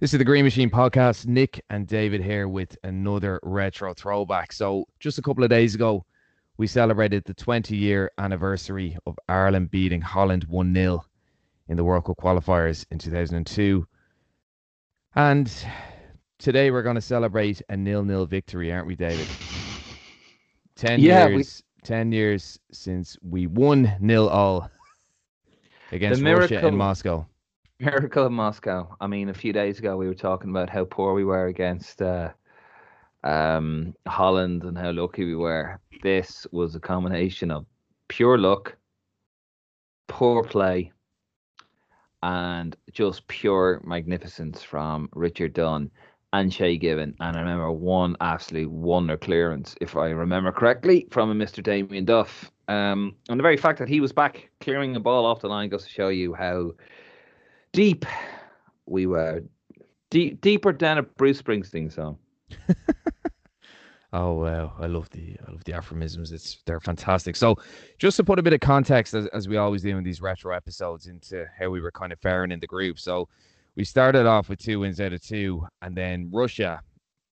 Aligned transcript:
This 0.00 0.14
is 0.14 0.18
the 0.18 0.24
Green 0.24 0.44
Machine 0.44 0.70
podcast. 0.70 1.26
Nick 1.26 1.64
and 1.70 1.86
David 1.86 2.22
here 2.22 2.46
with 2.46 2.76
another 2.84 3.40
retro 3.42 3.94
throwback. 3.94 4.52
So, 4.52 4.86
just 5.00 5.18
a 5.18 5.22
couple 5.22 5.42
of 5.42 5.50
days 5.50 5.74
ago, 5.74 6.04
we 6.56 6.66
celebrated 6.68 7.24
the 7.24 7.34
20 7.34 7.76
year 7.76 8.10
anniversary 8.18 8.96
of 9.06 9.18
Ireland 9.28 9.70
beating 9.72 10.00
Holland 10.00 10.44
1 10.44 10.72
0 10.74 11.04
in 11.68 11.76
the 11.76 11.84
World 11.84 12.04
Cup 12.04 12.16
qualifiers 12.18 12.86
in 12.92 12.98
2002. 12.98 13.86
And 15.16 15.52
today 16.38 16.70
we're 16.70 16.82
going 16.82 16.94
to 16.94 17.00
celebrate 17.00 17.60
a 17.68 17.76
nil 17.76 18.04
nil 18.04 18.24
victory, 18.24 18.72
aren't 18.72 18.86
we, 18.86 18.94
David? 18.94 19.26
10 20.76 21.00
Yeah, 21.00 21.26
years. 21.26 21.62
10 21.82 22.12
years 22.12 22.58
since 22.70 23.16
we 23.22 23.46
won 23.48 23.92
nil 24.00 24.28
all 24.28 24.70
against 25.90 26.22
Russia 26.22 26.38
miracle- 26.54 26.68
in 26.68 26.76
Moscow. 26.76 27.26
Miracle 27.80 28.26
in 28.26 28.32
Moscow. 28.32 28.96
I 29.00 29.06
mean, 29.06 29.28
a 29.28 29.34
few 29.34 29.52
days 29.52 29.78
ago 29.78 29.96
we 29.96 30.08
were 30.08 30.14
talking 30.14 30.50
about 30.50 30.68
how 30.68 30.84
poor 30.84 31.14
we 31.14 31.24
were 31.24 31.46
against 31.46 32.02
uh, 32.02 32.30
um, 33.22 33.94
Holland 34.06 34.64
and 34.64 34.76
how 34.76 34.90
lucky 34.90 35.24
we 35.24 35.36
were. 35.36 35.80
This 36.02 36.44
was 36.50 36.74
a 36.74 36.80
combination 36.80 37.52
of 37.52 37.66
pure 38.08 38.36
luck, 38.36 38.76
poor 40.08 40.42
play, 40.42 40.90
and 42.24 42.76
just 42.92 43.28
pure 43.28 43.80
magnificence 43.84 44.60
from 44.60 45.08
Richard 45.12 45.52
Dunne 45.52 45.88
and 46.32 46.52
Shay 46.52 46.76
Given. 46.76 47.14
And 47.20 47.36
I 47.36 47.40
remember 47.40 47.70
one 47.70 48.16
absolute 48.20 48.70
wonder 48.72 49.16
clearance, 49.16 49.76
if 49.80 49.96
I 49.96 50.08
remember 50.08 50.50
correctly, 50.50 51.06
from 51.12 51.30
a 51.30 51.34
Mr. 51.34 51.62
Damien 51.62 52.06
Duff. 52.06 52.50
Um, 52.66 53.14
and 53.28 53.38
the 53.38 53.42
very 53.42 53.56
fact 53.56 53.78
that 53.78 53.88
he 53.88 54.00
was 54.00 54.12
back 54.12 54.50
clearing 54.60 54.92
the 54.92 55.00
ball 55.00 55.24
off 55.24 55.40
the 55.40 55.48
line 55.48 55.68
goes 55.68 55.84
to 55.84 55.90
show 55.90 56.08
you 56.08 56.34
how 56.34 56.72
deep 57.72 58.04
we 58.86 59.06
were. 59.06 59.42
Deep, 60.10 60.40
deeper 60.40 60.72
than 60.72 60.98
a 60.98 61.02
Bruce 61.02 61.42
Springsteen 61.42 61.92
song. 61.92 62.18
Oh 64.12 64.32
wow, 64.32 64.72
I 64.80 64.86
love 64.86 65.10
the 65.10 65.36
I 65.46 65.50
love 65.50 65.64
the 65.64 65.74
aphorisms. 65.74 66.32
It's 66.32 66.62
they're 66.64 66.80
fantastic. 66.80 67.36
So, 67.36 67.56
just 67.98 68.16
to 68.16 68.24
put 68.24 68.38
a 68.38 68.42
bit 68.42 68.54
of 68.54 68.60
context, 68.60 69.12
as, 69.12 69.26
as 69.28 69.48
we 69.48 69.58
always 69.58 69.82
do 69.82 69.98
in 69.98 70.02
these 70.02 70.22
retro 70.22 70.54
episodes, 70.54 71.08
into 71.08 71.44
how 71.58 71.68
we 71.68 71.82
were 71.82 71.90
kind 71.90 72.10
of 72.12 72.18
faring 72.20 72.50
in 72.50 72.58
the 72.58 72.66
group. 72.66 72.98
So, 72.98 73.28
we 73.76 73.84
started 73.84 74.24
off 74.24 74.48
with 74.48 74.60
two 74.60 74.80
wins 74.80 74.98
out 74.98 75.12
of 75.12 75.22
two, 75.22 75.66
and 75.82 75.94
then 75.94 76.30
Russia 76.32 76.80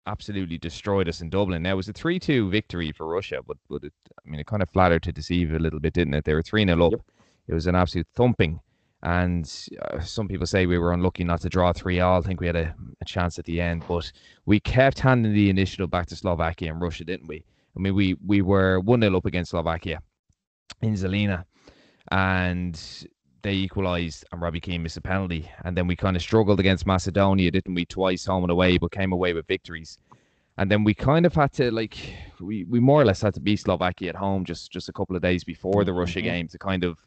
absolutely 0.06 0.58
destroyed 0.58 1.08
us 1.08 1.22
in 1.22 1.30
Dublin. 1.30 1.64
Now 1.64 1.72
it 1.72 1.78
was 1.78 1.88
a 1.88 1.94
three-two 1.94 2.50
victory 2.50 2.92
for 2.92 3.08
Russia, 3.08 3.40
but 3.48 3.56
but 3.70 3.86
it, 3.86 3.94
I 4.26 4.30
mean 4.30 4.42
it 4.42 4.48
kind 4.48 4.62
of 4.62 4.70
flattered 4.70 5.04
to 5.04 5.14
deceive 5.14 5.54
a 5.54 5.60
little 5.60 5.80
bit, 5.80 5.94
didn't 5.94 6.14
it? 6.14 6.26
They 6.26 6.34
were 6.34 6.44
three 6.44 6.66
0 6.66 6.88
up. 6.88 6.92
Yep. 6.92 7.02
It 7.48 7.54
was 7.54 7.68
an 7.68 7.76
absolute 7.76 8.08
thumping. 8.16 8.60
And 9.04 9.52
uh, 9.82 10.00
some 10.00 10.28
people 10.28 10.48
say 10.48 10.66
we 10.66 10.80
were 10.80 10.94
unlucky 10.94 11.24
not 11.24 11.42
to 11.42 11.50
draw 11.50 11.72
three 11.74 12.00
all. 12.00 12.20
I 12.20 12.22
think 12.22 12.40
we 12.40 12.48
had 12.48 12.56
a, 12.56 12.74
a 13.02 13.06
chance 13.06 13.38
at 13.38 13.46
the 13.46 13.62
end, 13.62 13.84
but 13.88 14.12
we 14.46 14.60
kept 14.60 15.00
handing 15.00 15.34
the 15.34 15.50
initiative 15.50 15.92
back 15.92 16.08
to 16.08 16.16
Slovakia 16.16 16.72
and 16.72 16.82
Russia, 16.82 17.04
didn't 17.04 17.28
we? 17.28 17.46
I 17.78 17.80
mean, 17.80 17.94
we 17.94 18.16
we 18.26 18.42
were 18.42 18.80
one 18.80 19.02
0 19.02 19.18
up 19.18 19.26
against 19.26 19.52
Slovakia 19.52 20.00
in 20.82 20.94
Žilina, 20.96 21.44
and 22.12 22.80
they 23.42 23.54
equalised, 23.54 24.26
and 24.32 24.42
Robbie 24.42 24.60
Keane 24.60 24.82
missed 24.82 24.98
a 24.98 25.02
penalty, 25.02 25.50
and 25.64 25.78
then 25.78 25.86
we 25.86 25.96
kind 25.96 26.16
of 26.16 26.22
struggled 26.22 26.60
against 26.60 26.88
Macedonia, 26.88 27.52
didn't 27.52 27.76
we? 27.76 27.86
Twice 27.86 28.26
home 28.26 28.44
and 28.44 28.52
away, 28.52 28.78
but 28.78 28.92
came 28.92 29.12
away 29.12 29.34
with 29.34 29.46
victories. 29.46 30.00
And 30.58 30.72
then 30.72 30.84
we 30.84 30.94
kind 30.94 31.26
of 31.26 31.36
had 31.36 31.52
to 31.54 31.70
like 31.70 31.98
we, 32.40 32.64
we 32.64 32.80
more 32.80 33.02
or 33.02 33.06
less 33.06 33.22
had 33.22 33.34
to 33.36 33.42
beat 33.42 33.58
Slovakia 33.60 34.10
at 34.10 34.16
home 34.16 34.46
just 34.46 34.72
just 34.72 34.90
a 34.90 34.94
couple 34.94 35.16
of 35.16 35.22
days 35.22 35.44
before 35.44 35.84
the 35.84 35.94
Russia 35.94 36.20
Mhm. 36.20 36.24
game 36.24 36.48
to 36.48 36.58
kind 36.58 36.84
of 36.86 36.98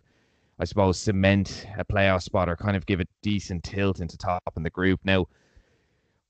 I 0.61 0.65
suppose 0.65 0.99
cement 0.99 1.67
a 1.79 1.85
playoff 1.85 2.23
spot 2.23 2.49
or 2.49 2.57
kind 2.57 2.77
of 2.77 2.85
give 2.87 3.01
a 3.01 3.07
decent 3.23 3.63
tilt 3.65 4.01
into 4.01 4.17
top 4.19 4.43
in 4.57 4.63
the 4.63 4.71
group. 4.71 5.01
Now 5.05 5.27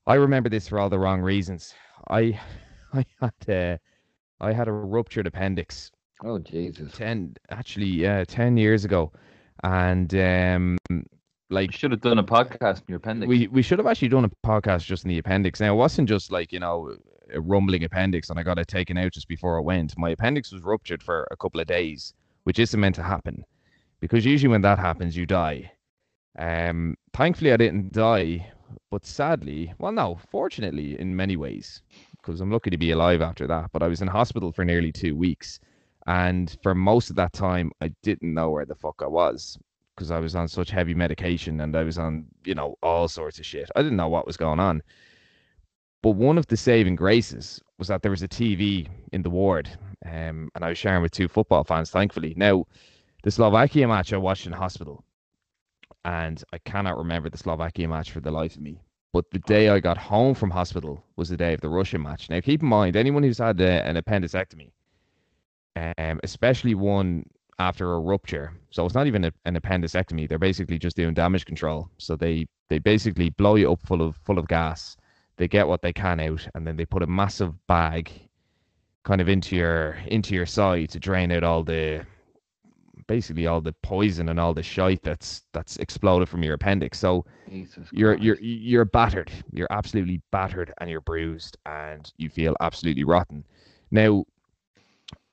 I 0.05 0.15
remember 0.15 0.49
this 0.49 0.67
for 0.67 0.79
all 0.79 0.89
the 0.89 0.99
wrong 0.99 1.21
reasons. 1.21 1.73
I 2.09 2.39
I 2.93 3.05
had 3.21 3.33
a, 3.47 3.79
I 4.41 4.53
had 4.53 4.67
a 4.67 4.71
ruptured 4.71 5.27
appendix 5.27 5.91
Oh 6.23 6.37
Jesus! 6.39 6.91
ten 6.93 7.35
actually 7.49 7.85
yeah 7.85 8.23
ten 8.25 8.57
years 8.57 8.83
ago, 8.85 9.11
and 9.63 10.13
um 10.15 10.77
like 11.49 11.71
You 11.71 11.77
should 11.77 11.91
have 11.91 12.01
done 12.01 12.19
a 12.19 12.23
podcast 12.23 12.79
in 12.79 12.85
your 12.89 12.97
appendix. 12.97 13.27
we 13.29 13.47
we 13.47 13.61
should 13.61 13.79
have 13.79 13.87
actually 13.87 14.09
done 14.09 14.25
a 14.25 14.29
podcast 14.47 14.85
just 14.85 15.05
in 15.05 15.09
the 15.09 15.17
appendix. 15.17 15.59
Now 15.59 15.73
it 15.73 15.77
wasn't 15.77 16.09
just 16.09 16.31
like 16.31 16.51
you 16.51 16.59
know 16.59 16.95
a 17.33 17.39
rumbling 17.41 17.83
appendix, 17.83 18.29
and 18.29 18.39
I 18.39 18.43
got 18.43 18.59
it 18.59 18.67
taken 18.67 18.97
out 18.97 19.13
just 19.13 19.27
before 19.27 19.57
I 19.57 19.61
went. 19.61 19.97
My 19.97 20.09
appendix 20.09 20.51
was 20.51 20.61
ruptured 20.63 21.01
for 21.01 21.27
a 21.31 21.37
couple 21.37 21.59
of 21.61 21.67
days, 21.67 22.13
which 22.43 22.59
isn't 22.59 22.79
meant 22.79 22.95
to 22.95 23.03
happen, 23.03 23.43
because 23.99 24.25
usually 24.25 24.49
when 24.49 24.61
that 24.61 24.79
happens, 24.79 25.15
you 25.15 25.25
die. 25.25 25.71
Um, 26.37 26.95
thankfully 27.13 27.51
I 27.51 27.57
didn't 27.57 27.91
die, 27.91 28.51
but 28.91 29.05
sadly, 29.05 29.73
well, 29.77 29.91
no, 29.91 30.19
fortunately 30.29 30.99
in 30.99 31.15
many 31.15 31.35
ways, 31.35 31.81
because 32.17 32.39
I'm 32.41 32.51
lucky 32.51 32.69
to 32.69 32.77
be 32.77 32.91
alive 32.91 33.21
after 33.21 33.47
that. 33.47 33.71
But 33.71 33.83
I 33.83 33.87
was 33.87 34.01
in 34.01 34.07
hospital 34.07 34.51
for 34.51 34.63
nearly 34.63 34.91
two 34.91 35.15
weeks, 35.15 35.59
and 36.07 36.55
for 36.63 36.73
most 36.73 37.09
of 37.09 37.15
that 37.17 37.33
time, 37.33 37.71
I 37.81 37.91
didn't 38.03 38.33
know 38.33 38.51
where 38.51 38.65
the 38.65 38.75
fuck 38.75 39.01
I 39.01 39.07
was 39.07 39.57
because 39.95 40.11
I 40.11 40.19
was 40.19 40.33
on 40.33 40.47
such 40.47 40.71
heavy 40.71 40.93
medication 40.93 41.59
and 41.59 41.75
I 41.75 41.83
was 41.83 41.97
on, 41.97 42.25
you 42.45 42.55
know, 42.55 42.77
all 42.81 43.09
sorts 43.09 43.37
of 43.37 43.45
shit. 43.45 43.69
I 43.75 43.81
didn't 43.81 43.97
know 43.97 44.07
what 44.07 44.25
was 44.25 44.37
going 44.37 44.59
on. 44.59 44.81
But 46.01 46.11
one 46.11 46.37
of 46.37 46.47
the 46.47 46.55
saving 46.55 46.95
graces 46.95 47.61
was 47.77 47.89
that 47.89 48.01
there 48.01 48.11
was 48.11 48.23
a 48.23 48.27
TV 48.27 48.87
in 49.11 49.21
the 49.21 49.29
ward, 49.29 49.69
um, 50.05 50.49
and 50.55 50.63
I 50.63 50.69
was 50.69 50.77
sharing 50.77 51.01
with 51.01 51.11
two 51.11 51.27
football 51.27 51.65
fans, 51.65 51.89
thankfully. 51.91 52.33
Now, 52.37 52.65
the 53.23 53.31
Slovakia 53.31 53.87
match 53.87 54.13
I 54.13 54.17
watched 54.17 54.45
in 54.45 54.53
hospital, 54.53 55.03
and 56.05 56.43
I 56.53 56.57
cannot 56.59 56.97
remember 56.97 57.29
the 57.29 57.37
Slovakia 57.37 57.87
match 57.87 58.11
for 58.11 58.19
the 58.19 58.31
life 58.31 58.55
of 58.55 58.61
me. 58.61 58.81
But 59.11 59.31
the 59.31 59.39
day 59.39 59.69
I 59.69 59.79
got 59.79 59.97
home 59.97 60.35
from 60.35 60.51
hospital 60.51 61.03
was 61.15 61.29
the 61.29 61.37
day 61.37 61.53
of 61.53 61.61
the 61.61 61.69
Russian 61.69 62.01
match. 62.01 62.29
Now, 62.29 62.39
keep 62.41 62.61
in 62.61 62.69
mind, 62.69 62.95
anyone 62.95 63.23
who's 63.23 63.39
had 63.39 63.59
a, 63.59 63.85
an 63.85 63.95
appendicectomy, 63.95 64.71
um, 65.75 66.19
especially 66.23 66.75
one 66.75 67.25
after 67.57 67.93
a 67.93 67.99
rupture. 67.99 68.53
So 68.69 68.85
it's 68.85 68.95
not 68.95 69.07
even 69.07 69.25
a, 69.25 69.33
an 69.45 69.55
appendicectomy. 69.55 70.29
They're 70.29 70.37
basically 70.37 70.79
just 70.79 70.95
doing 70.95 71.13
damage 71.13 71.45
control. 71.45 71.89
So 71.97 72.15
they 72.15 72.47
they 72.69 72.79
basically 72.79 73.31
blow 73.31 73.55
you 73.55 73.71
up 73.71 73.81
full 73.85 74.01
of 74.01 74.15
full 74.17 74.37
of 74.37 74.47
gas. 74.47 74.95
They 75.37 75.47
get 75.47 75.67
what 75.67 75.81
they 75.81 75.93
can 75.93 76.19
out, 76.19 76.47
and 76.53 76.65
then 76.65 76.77
they 76.77 76.85
put 76.85 77.03
a 77.03 77.07
massive 77.07 77.53
bag 77.67 78.11
kind 79.03 79.21
of 79.21 79.29
into 79.29 79.55
your 79.55 79.97
into 80.07 80.35
your 80.35 80.45
side 80.45 80.89
to 80.91 80.99
drain 80.99 81.31
out 81.31 81.43
all 81.43 81.63
the 81.63 82.05
basically 83.09 83.47
all 83.47 83.59
the 83.59 83.73
poison 83.81 84.29
and 84.29 84.39
all 84.39 84.53
the 84.53 84.61
shite 84.63 85.01
that's 85.01 85.43
that's 85.51 85.77
exploded 85.77 86.29
from 86.29 86.43
your 86.43 86.53
appendix. 86.53 86.99
So 86.99 87.25
Jesus 87.49 87.87
you're 87.91 88.13
Christ. 88.13 88.23
you're 88.23 88.39
you're 88.39 88.85
battered. 88.85 89.31
You're 89.51 89.71
absolutely 89.71 90.21
battered 90.31 90.71
and 90.77 90.89
you're 90.89 91.01
bruised 91.01 91.57
and 91.65 92.13
you 92.17 92.29
feel 92.29 92.55
absolutely 92.61 93.03
rotten. 93.03 93.43
Now, 93.89 94.25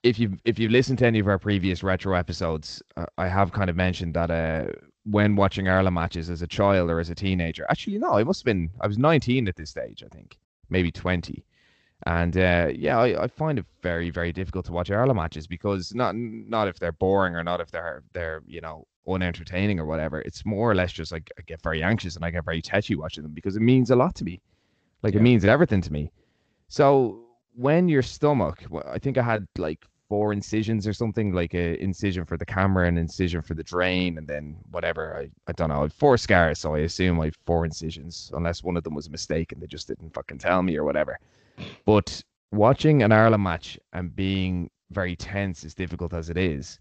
if 0.03 0.19
you've 0.19 0.41
if 0.47 0.59
you've 0.59 0.73
listened 0.73 0.99
to 1.01 1.07
any 1.07 1.19
of 1.19 1.29
our 1.29 1.39
previous 1.39 1.83
retro 1.83 2.17
episodes, 2.17 2.83
uh, 2.97 3.05
I 3.19 3.29
have 3.29 3.53
kind 3.53 3.69
of 3.69 3.77
mentioned 3.77 4.15
that 4.15 4.31
uh, 4.31 4.73
when 5.05 5.37
watching 5.37 5.69
Ireland 5.69 5.95
matches 5.95 6.31
as 6.31 6.41
a 6.41 6.47
child 6.47 6.91
or 6.91 6.99
as 6.99 7.11
a 7.11 7.15
teenager, 7.15 7.67
actually 7.69 7.99
no, 7.99 8.15
I 8.15 8.25
must 8.25 8.41
have 8.41 8.47
been 8.47 8.71
I 8.81 8.87
was 8.87 8.97
19 8.97 9.49
at 9.49 9.57
this 9.57 9.69
stage, 9.69 10.03
I 10.03 10.09
think, 10.09 10.39
maybe 10.71 10.91
20. 10.91 11.45
And 12.06 12.37
uh, 12.37 12.71
yeah, 12.72 12.99
I, 12.99 13.25
I 13.25 13.27
find 13.27 13.59
it 13.59 13.67
very, 13.83 14.11
very 14.11 14.33
difficult 14.33 14.65
to 14.67 14.72
watch 14.72 14.93
Ireland 14.93 15.17
matches 15.17 15.49
because 15.49 15.93
not 15.93 16.15
not 16.15 16.69
if 16.69 16.78
they're 16.78 16.93
boring 16.93 17.34
or 17.34 17.43
not 17.43 17.61
if 17.61 17.72
they're 17.72 18.05
they're 18.12 18.43
you 18.47 18.61
know 18.61 18.87
unentertaining 19.09 19.81
or 19.81 19.86
whatever. 19.86 20.21
It's 20.21 20.47
more 20.47 20.71
or 20.71 20.75
less 20.77 20.92
just 20.92 21.10
like 21.10 21.31
I 21.36 21.42
get 21.42 21.60
very 21.63 21.83
anxious 21.83 22.15
and 22.15 22.25
I 22.25 22.31
get 22.31 22.45
very 22.45 22.63
touchy 22.63 22.95
watching 22.95 23.25
them 23.25 23.33
because 23.33 23.57
it 23.57 23.60
means 23.63 23.91
a 23.91 23.97
lot 23.97 24.15
to 24.16 24.25
me. 24.25 24.41
Like 25.03 25.16
it 25.16 25.22
means 25.22 25.45
everything 25.45 25.81
to 25.83 25.92
me. 25.92 26.13
So 26.69 27.25
when 27.54 27.89
your 27.89 28.03
stomach, 28.03 28.63
I 28.86 28.98
think 29.01 29.19
I 29.19 29.22
had 29.22 29.47
like 29.59 29.84
four 30.09 30.33
incisions 30.33 30.86
or 30.86 30.92
something, 30.92 31.33
like 31.33 31.54
a 31.54 31.83
incision 31.83 32.25
for 32.25 32.36
the 32.36 32.47
camera, 32.47 32.86
an 32.86 32.98
incision 32.98 33.42
for 33.42 33.54
the 33.54 33.65
drain, 33.65 34.19
and 34.19 34.28
then 34.28 34.57
whatever. 34.71 35.16
I, 35.16 35.28
I 35.48 35.53
don't 35.53 35.71
know. 35.71 35.78
I 35.78 35.83
have 35.83 35.92
four 35.92 36.16
scars, 36.16 36.60
so 36.60 36.77
I 36.77 36.81
assume 36.81 37.21
I 37.21 37.27
have 37.27 37.39
four 37.47 37.65
incisions, 37.65 38.31
unless 38.33 38.63
one 38.63 38.77
of 38.77 38.84
them 38.84 38.95
was 38.95 39.09
a 39.09 39.10
mistake 39.10 39.51
and 39.51 39.60
they 39.60 39.66
just 39.66 39.89
didn't 39.89 40.15
fucking 40.15 40.39
tell 40.39 40.63
me 40.63 40.77
or 40.77 40.84
whatever. 40.84 41.19
But 41.85 42.23
watching 42.53 43.03
an 43.03 43.13
Ireland 43.13 43.43
match 43.45 43.79
and 43.93 44.15
being 44.15 44.71
very 44.91 45.17
tense, 45.17 45.65
as 45.65 45.75
difficult 45.75 46.13
as 46.13 46.31
it 46.31 46.37
is, 46.37 46.79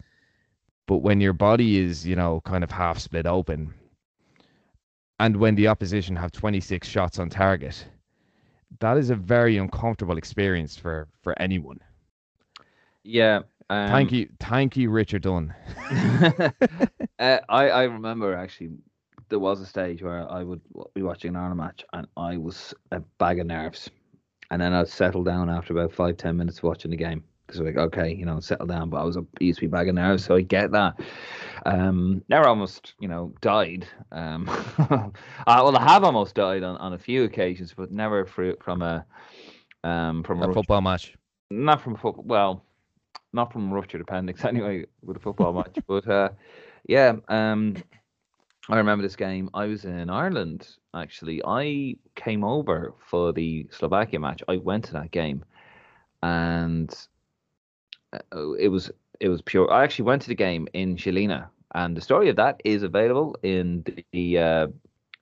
but 0.87 0.97
when 0.97 1.21
your 1.21 1.33
body 1.33 1.77
is, 1.79 2.05
you 2.05 2.15
know, 2.15 2.41
kind 2.41 2.63
of 2.63 2.71
half 2.71 2.99
split 2.99 3.25
open, 3.25 3.73
and 5.19 5.37
when 5.37 5.55
the 5.55 5.67
opposition 5.67 6.15
have 6.15 6.31
26 6.31 6.87
shots 6.87 7.19
on 7.19 7.29
target, 7.29 7.87
that 8.79 8.97
is 8.97 9.09
a 9.09 9.15
very 9.15 9.57
uncomfortable 9.57 10.17
experience 10.17 10.77
for 10.77 11.07
for 11.21 11.39
anyone. 11.39 11.79
yeah. 13.03 13.41
Um, 13.69 13.87
thank 13.89 14.11
you, 14.11 14.29
thank 14.39 14.75
you, 14.77 14.89
Richard 14.89 15.23
Dunne. 15.23 15.53
uh, 17.19 17.39
I 17.49 17.69
I 17.69 17.83
remember 17.83 18.35
actually 18.35 18.71
there 19.29 19.39
was 19.39 19.61
a 19.61 19.65
stage 19.65 20.01
where 20.03 20.29
I 20.31 20.43
would 20.43 20.61
be 20.93 21.01
watching 21.01 21.29
an 21.29 21.35
Ireland 21.37 21.59
match 21.59 21.85
and 21.93 22.07
I 22.17 22.37
was 22.37 22.73
a 22.91 22.99
bag 23.19 23.39
of 23.39 23.47
nerves, 23.47 23.89
and 24.51 24.61
then 24.61 24.73
I'd 24.73 24.87
settle 24.87 25.23
down 25.23 25.49
after 25.49 25.73
about 25.73 25.93
five 25.93 26.17
ten 26.17 26.37
minutes 26.37 26.63
watching 26.63 26.91
the 26.91 26.97
game 26.97 27.23
because 27.45 27.61
like 27.61 27.77
okay 27.77 28.13
you 28.13 28.25
know 28.25 28.39
settle 28.39 28.67
down, 28.67 28.89
but 28.89 28.97
I 28.97 29.03
was 29.03 29.17
a 29.17 29.25
used 29.39 29.59
to 29.59 29.65
be 29.65 29.67
bag 29.67 29.89
of 29.89 29.95
nerves, 29.95 30.25
so 30.25 30.35
I 30.35 30.41
get 30.41 30.71
that. 30.71 30.99
Um, 31.65 32.23
never 32.29 32.47
almost, 32.47 32.93
you 32.99 33.07
know, 33.07 33.33
died. 33.41 33.87
Um, 34.11 34.47
uh, 34.77 35.09
well, 35.47 35.77
I 35.77 35.83
have 35.83 36.03
almost 36.03 36.35
died 36.35 36.63
on, 36.63 36.77
on 36.77 36.93
a 36.93 36.99
few 36.99 37.23
occasions, 37.23 37.73
but 37.75 37.91
never 37.91 38.25
for, 38.25 38.55
from 38.61 38.81
a 38.81 39.05
um, 39.83 40.23
from 40.23 40.41
a, 40.41 40.49
a 40.49 40.53
football 40.53 40.81
match. 40.81 41.15
Not 41.49 41.81
from 41.81 41.95
football. 41.95 42.23
Well, 42.25 42.65
not 43.33 43.51
from 43.51 43.71
a 43.71 43.75
ruptured 43.75 44.01
appendix 44.01 44.43
anyway 44.45 44.85
with 45.01 45.17
a 45.17 45.19
football 45.19 45.53
match. 45.53 45.77
But 45.87 46.07
uh, 46.07 46.29
yeah, 46.87 47.13
um, 47.27 47.75
I 48.69 48.77
remember 48.77 49.03
this 49.03 49.15
game. 49.15 49.49
I 49.53 49.65
was 49.65 49.85
in 49.85 50.09
Ireland 50.09 50.67
actually. 50.93 51.41
I 51.45 51.95
came 52.15 52.43
over 52.43 52.93
for 53.09 53.31
the 53.33 53.67
Slovakia 53.71 54.19
match. 54.19 54.41
I 54.47 54.57
went 54.57 54.85
to 54.85 54.93
that 54.93 55.11
game, 55.11 55.45
and 56.23 56.93
uh, 58.13 58.53
it 58.53 58.69
was 58.69 58.91
it 59.19 59.29
was 59.29 59.41
pure. 59.41 59.71
I 59.71 59.83
actually 59.83 60.05
went 60.05 60.21
to 60.23 60.29
the 60.29 60.35
game 60.35 60.67
in 60.73 60.95
Žilina, 60.95 61.47
and 61.73 61.95
the 61.95 62.01
story 62.01 62.29
of 62.29 62.35
that 62.37 62.61
is 62.65 62.83
available 62.83 63.35
in 63.43 63.85
the 64.11 64.37
uh, 64.39 64.67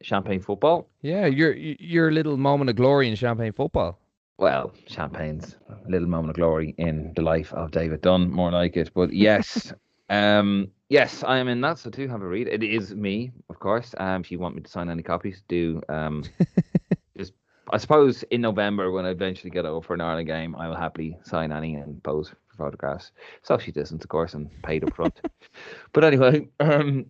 Champagne 0.01 0.41
football. 0.41 0.87
Yeah, 1.01 1.25
your 1.25 1.53
your 1.53 2.11
little 2.11 2.37
moment 2.37 2.69
of 2.69 2.75
glory 2.75 3.09
in 3.09 3.15
Champagne 3.15 3.53
football. 3.53 3.99
Well, 4.37 4.73
Champagne's 4.87 5.57
little 5.87 6.07
moment 6.07 6.31
of 6.31 6.35
glory 6.35 6.73
in 6.77 7.13
the 7.15 7.21
life 7.21 7.53
of 7.53 7.71
David 7.71 8.01
Dunn, 8.01 8.31
more 8.31 8.51
like 8.51 8.75
it. 8.75 8.91
But 8.93 9.13
yes, 9.13 9.73
um, 10.09 10.69
yes, 10.93 11.23
I 11.23 11.39
am 11.39 11.47
in 11.47 11.59
that. 11.61 11.79
So 11.79 11.89
do 11.89 12.07
have 12.07 12.21
a 12.21 12.27
read. 12.27 12.47
It 12.47 12.63
is 12.63 12.93
me, 12.93 13.31
of 13.49 13.59
course. 13.59 13.95
Um, 13.97 14.21
if 14.21 14.31
you 14.31 14.37
want 14.37 14.55
me 14.55 14.61
to 14.61 14.69
sign 14.69 14.89
any 14.89 15.01
copies, 15.01 15.41
do 15.47 15.81
um, 15.89 16.23
just 17.17 17.33
I 17.71 17.77
suppose 17.77 18.21
in 18.29 18.41
November 18.41 18.91
when 18.91 19.05
I 19.05 19.09
eventually 19.09 19.49
get 19.49 19.65
over 19.65 19.85
for 19.85 19.95
an 19.95 20.01
Ireland 20.01 20.27
game, 20.27 20.55
I 20.55 20.67
will 20.67 20.75
happily 20.75 21.17
sign 21.23 21.51
any 21.51 21.75
and 21.75 22.01
pose 22.03 22.29
for 22.29 22.57
photographs. 22.57 23.11
Social 23.41 23.73
distance, 23.73 24.03
of 24.03 24.09
course, 24.09 24.35
and 24.35 24.49
paid 24.61 24.83
up 24.83 24.95
front. 24.95 25.19
but 25.93 26.03
anyway, 26.03 26.47
um, 26.59 27.07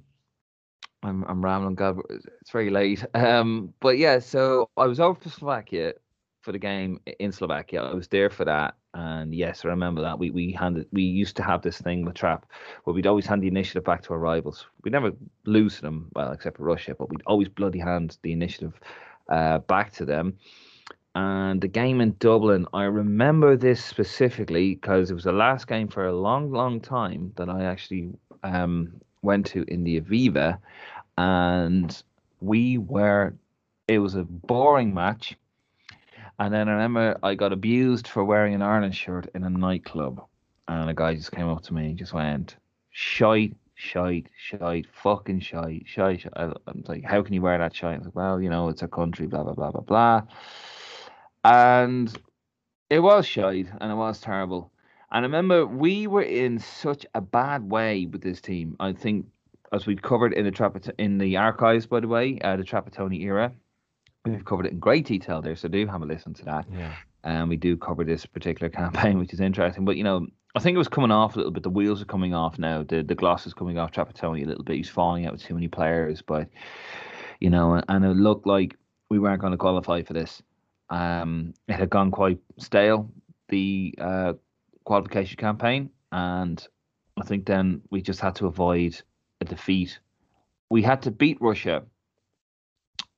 I'm 1.03 1.25
I'm 1.25 1.43
rambling. 1.43 1.75
God, 1.75 1.99
it's 2.09 2.51
very 2.51 2.69
late. 2.69 3.05
Um, 3.13 3.73
but 3.81 3.97
yeah, 3.97 4.19
so 4.19 4.69
I 4.77 4.87
was 4.87 5.01
over 5.01 5.19
to 5.19 5.29
Slovakia 5.29 5.93
for 6.43 6.51
the 6.51 6.59
game 6.59 6.99
in 7.19 7.31
Slovakia. 7.31 7.81
I 7.81 7.93
was 7.93 8.07
there 8.09 8.29
for 8.29 8.45
that, 8.45 8.75
and 8.93 9.33
yes, 9.33 9.63
I 9.65 9.69
remember 9.69 10.01
that. 10.01 10.19
We 10.19 10.29
we 10.29 10.51
handed 10.51 10.87
we 10.91 11.01
used 11.01 11.35
to 11.37 11.43
have 11.43 11.61
this 11.61 11.79
thing 11.79 12.05
with 12.05 12.15
Trap 12.15 12.45
where 12.83 12.93
we'd 12.93 13.07
always 13.07 13.25
hand 13.25 13.41
the 13.41 13.47
initiative 13.47 13.83
back 13.83 14.03
to 14.03 14.13
our 14.13 14.19
rivals. 14.19 14.67
We'd 14.83 14.91
never 14.91 15.11
lose 15.45 15.79
them, 15.79 16.09
well, 16.13 16.31
except 16.31 16.57
for 16.57 16.63
Russia, 16.63 16.95
but 16.99 17.09
we'd 17.09 17.23
always 17.25 17.47
bloody 17.47 17.79
hand 17.79 18.17
the 18.21 18.33
initiative 18.33 18.79
uh, 19.29 19.59
back 19.59 19.93
to 19.93 20.05
them. 20.05 20.37
And 21.15 21.61
the 21.61 21.67
game 21.67 22.01
in 22.01 22.15
Dublin, 22.19 22.65
I 22.73 22.83
remember 22.83 23.55
this 23.55 23.83
specifically 23.83 24.75
because 24.75 25.11
it 25.11 25.13
was 25.13 25.25
the 25.25 25.31
last 25.31 25.67
game 25.67 25.87
for 25.87 26.07
a 26.07 26.13
long, 26.13 26.51
long 26.51 26.81
time 26.81 27.31
that 27.35 27.49
I 27.49 27.65
actually 27.65 28.09
um, 28.43 28.93
went 29.21 29.45
to 29.47 29.63
in 29.67 29.83
the 29.83 30.01
Aviva, 30.01 30.57
and 31.17 32.03
we 32.41 32.77
were. 32.77 33.33
It 33.85 33.99
was 33.99 34.15
a 34.15 34.23
boring 34.23 34.93
match 34.93 35.35
and 36.39 36.53
then 36.53 36.67
I 36.67 36.73
remember 36.73 37.17
I 37.23 37.35
got 37.35 37.53
abused 37.53 38.07
for 38.07 38.23
wearing 38.23 38.53
an 38.53 38.61
Ireland 38.61 38.95
shirt 38.95 39.27
in 39.35 39.43
a 39.43 39.49
nightclub. 39.49 40.25
And 40.67 40.89
a 40.89 40.93
guy 40.93 41.15
just 41.15 41.31
came 41.31 41.49
up 41.49 41.61
to 41.63 41.73
me 41.73 41.87
and 41.87 41.97
just 41.97 42.13
went, 42.13 42.55
shite, 42.89 43.55
shite, 43.75 44.27
shite, 44.37 44.87
fucking 44.91 45.41
shite, 45.41 45.83
shite. 45.85 46.21
shite. 46.21 46.33
I, 46.35 46.45
am 46.67 46.83
like, 46.87 47.03
how 47.03 47.21
can 47.21 47.33
you 47.33 47.41
wear 47.41 47.57
that 47.57 47.75
shite? 47.75 47.95
I 47.95 47.97
was 47.97 48.05
like, 48.05 48.15
well, 48.15 48.41
you 48.41 48.49
know, 48.49 48.69
it's 48.69 48.81
a 48.81 48.87
country, 48.87 49.27
blah, 49.27 49.43
blah, 49.43 49.53
blah, 49.53 49.71
blah, 49.71 49.81
blah. 49.81 50.21
And 51.43 52.15
it 52.89 52.99
was 52.99 53.25
shite 53.25 53.67
and 53.81 53.91
it 53.91 53.95
was 53.95 54.19
terrible. 54.21 54.71
And 55.11 55.23
I 55.23 55.27
remember 55.27 55.65
we 55.65 56.07
were 56.07 56.23
in 56.23 56.59
such 56.59 57.05
a 57.13 57.21
bad 57.21 57.69
way 57.69 58.05
with 58.05 58.21
this 58.21 58.41
team. 58.41 58.75
I 58.79 58.93
think, 58.93 59.27
as 59.71 59.85
we 59.85 59.95
covered 59.95 60.33
in 60.33 60.45
the 60.45 60.51
Trapat- 60.51 60.93
in 60.97 61.17
the 61.17 61.37
archives, 61.37 61.85
by 61.85 61.99
the 61.99 62.07
way, 62.07 62.39
uh, 62.39 62.55
the 62.55 62.63
Trapattoni 62.63 63.21
era, 63.21 63.51
we've 64.25 64.45
covered 64.45 64.65
it 64.65 64.71
in 64.71 64.79
great 64.79 65.05
detail 65.05 65.41
there, 65.41 65.55
so 65.55 65.67
do 65.67 65.85
have 65.87 66.01
a 66.01 66.05
listen 66.05 66.33
to 66.35 66.45
that. 66.45 66.65
Yeah. 66.71 66.93
And 67.23 67.49
we 67.49 67.55
do 67.55 67.77
cover 67.77 68.03
this 68.03 68.25
particular 68.25 68.69
campaign, 68.69 69.17
which 69.19 69.33
is 69.33 69.39
interesting. 69.39 69.85
But 69.85 69.97
you 69.97 70.03
know, 70.03 70.27
I 70.55 70.59
think 70.59 70.75
it 70.75 70.79
was 70.79 70.87
coming 70.87 71.11
off 71.11 71.35
a 71.35 71.37
little 71.37 71.51
bit. 71.51 71.63
The 71.63 71.69
wheels 71.69 72.01
are 72.01 72.05
coming 72.05 72.33
off 72.33 72.59
now. 72.59 72.83
The 72.83 73.03
the 73.03 73.15
gloss 73.15 73.45
is 73.47 73.53
coming 73.53 73.77
off 73.77 73.91
Trapattoni 73.91 74.43
a 74.43 74.47
little 74.47 74.63
bit. 74.63 74.77
He's 74.77 74.89
falling 74.89 75.25
out 75.25 75.33
with 75.33 75.43
too 75.43 75.53
many 75.53 75.67
players, 75.67 76.21
but 76.21 76.47
you 77.39 77.49
know, 77.49 77.81
and 77.87 78.05
it 78.05 78.09
looked 78.09 78.45
like 78.45 78.75
we 79.09 79.19
weren't 79.19 79.41
going 79.41 79.51
to 79.51 79.57
qualify 79.57 80.01
for 80.01 80.13
this. 80.13 80.41
Um, 80.89 81.53
it 81.67 81.73
had 81.73 81.89
gone 81.89 82.11
quite 82.11 82.39
stale 82.57 83.09
the 83.49 83.95
uh, 83.99 84.33
qualification 84.85 85.37
campaign, 85.37 85.89
and 86.11 86.65
I 87.19 87.25
think 87.25 87.45
then 87.45 87.81
we 87.89 88.01
just 88.01 88.19
had 88.19 88.35
to 88.35 88.47
avoid 88.47 89.01
a 89.41 89.45
defeat. 89.45 89.99
We 90.69 90.81
had 90.81 91.01
to 91.03 91.11
beat 91.11 91.37
Russia 91.41 91.83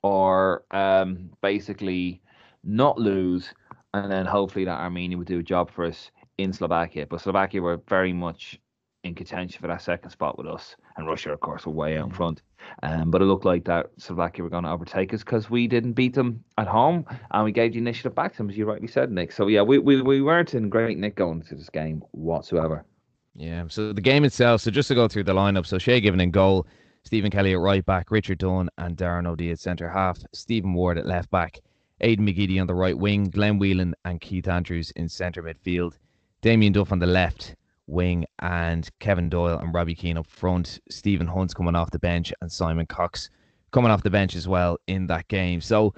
or 0.06 0.64
um, 0.70 1.32
basically 1.42 2.22
not 2.64 3.00
lose, 3.00 3.52
and 3.96 4.12
then 4.12 4.24
hopefully 4.24 4.64
that 4.64 4.80
Armenia 4.80 5.18
would 5.18 5.26
do 5.26 5.40
a 5.40 5.44
job 5.44 5.72
for 5.72 5.84
us 5.84 6.12
in 6.38 6.54
Slovakia. 6.54 7.08
But 7.08 7.22
Slovakia 7.22 7.60
were 7.60 7.82
very 7.90 8.14
much 8.14 8.60
in 9.04 9.16
contention 9.16 9.60
for 9.60 9.68
that 9.68 9.82
second 9.82 10.12
spot 10.12 10.38
with 10.38 10.46
us, 10.46 10.76
and 10.96 11.08
Russia, 11.08 11.34
of 11.34 11.40
course, 11.40 11.66
were 11.66 11.74
way 11.74 11.98
out 11.98 12.06
in 12.06 12.12
front. 12.12 12.44
Um, 12.84 13.10
but 13.10 13.24
it 13.24 13.26
looked 13.26 13.46
like 13.46 13.66
that 13.66 13.88
Slovakia 13.98 14.44
were 14.44 14.50
going 14.52 14.66
to 14.66 14.70
overtake 14.70 15.12
us 15.12 15.24
because 15.24 15.50
we 15.50 15.68
didn't 15.68 15.94
beat 15.94 16.14
them 16.14 16.44
at 16.60 16.68
home, 16.68 17.04
and 17.32 17.44
we 17.44 17.52
gave 17.52 17.74
the 17.74 17.80
initiative 17.80 18.14
back 18.14 18.34
to 18.34 18.38
them, 18.38 18.52
as 18.52 18.58
you 18.58 18.66
rightly 18.68 18.88
said, 18.88 19.12
Nick. 19.12 19.32
So 19.32 19.48
yeah, 19.48 19.64
we 19.64 19.80
we, 19.80 20.04
we 20.04 20.22
weren't 20.22 20.54
in 20.54 20.70
great 20.70 21.00
nick 21.00 21.16
going 21.16 21.42
into 21.42 21.56
this 21.56 21.70
game 21.70 22.04
whatsoever. 22.12 22.86
Yeah. 23.34 23.64
So 23.70 23.92
the 23.92 24.02
game 24.02 24.24
itself. 24.24 24.62
So 24.62 24.70
just 24.70 24.88
to 24.90 24.96
go 24.96 25.08
through 25.08 25.24
the 25.24 25.34
lineup. 25.34 25.66
So 25.66 25.80
Shay 25.80 26.00
Given 26.00 26.22
in 26.22 26.30
goal. 26.30 26.68
Stephen 27.06 27.30
Kelly 27.30 27.54
at 27.54 27.60
right 27.60 27.86
back, 27.86 28.10
Richard 28.10 28.40
Dunne 28.40 28.68
and 28.80 28.98
Darren 28.98 29.28
O'Dea 29.28 29.52
at 29.52 29.60
centre 29.60 29.88
half, 29.88 30.18
Stephen 30.34 30.74
Ward 30.74 30.98
at 30.98 31.06
left 31.06 31.30
back, 31.30 31.60
Aidan 32.02 32.26
McGeady 32.26 32.60
on 32.60 32.66
the 32.66 32.74
right 32.74 32.98
wing, 32.98 33.30
Glenn 33.30 33.60
Whelan 33.60 33.94
and 34.06 34.20
Keith 34.20 34.48
Andrews 34.48 34.90
in 34.96 35.08
centre 35.08 35.44
midfield, 35.44 36.00
Damien 36.42 36.74
Duff 36.74 36.92
on 36.92 36.98
the 36.98 37.06
left 37.06 37.56
wing, 37.86 38.26
and 38.40 38.90
Kevin 39.00 39.30
Doyle 39.30 39.60
and 39.60 39.72
Robbie 39.72 39.94
Keane 39.94 40.18
up 40.18 40.26
front. 40.26 40.80
Stephen 40.90 41.28
Hunt's 41.28 41.54
coming 41.54 41.76
off 41.76 41.92
the 41.92 42.00
bench, 42.00 42.34
and 42.42 42.52
Simon 42.52 42.88
Cox 42.88 43.30
coming 43.72 43.92
off 43.92 44.02
the 44.02 44.10
bench 44.10 44.36
as 44.36 44.48
well 44.48 44.80
in 44.88 45.06
that 45.06 45.28
game. 45.28 45.62
So 45.62 45.94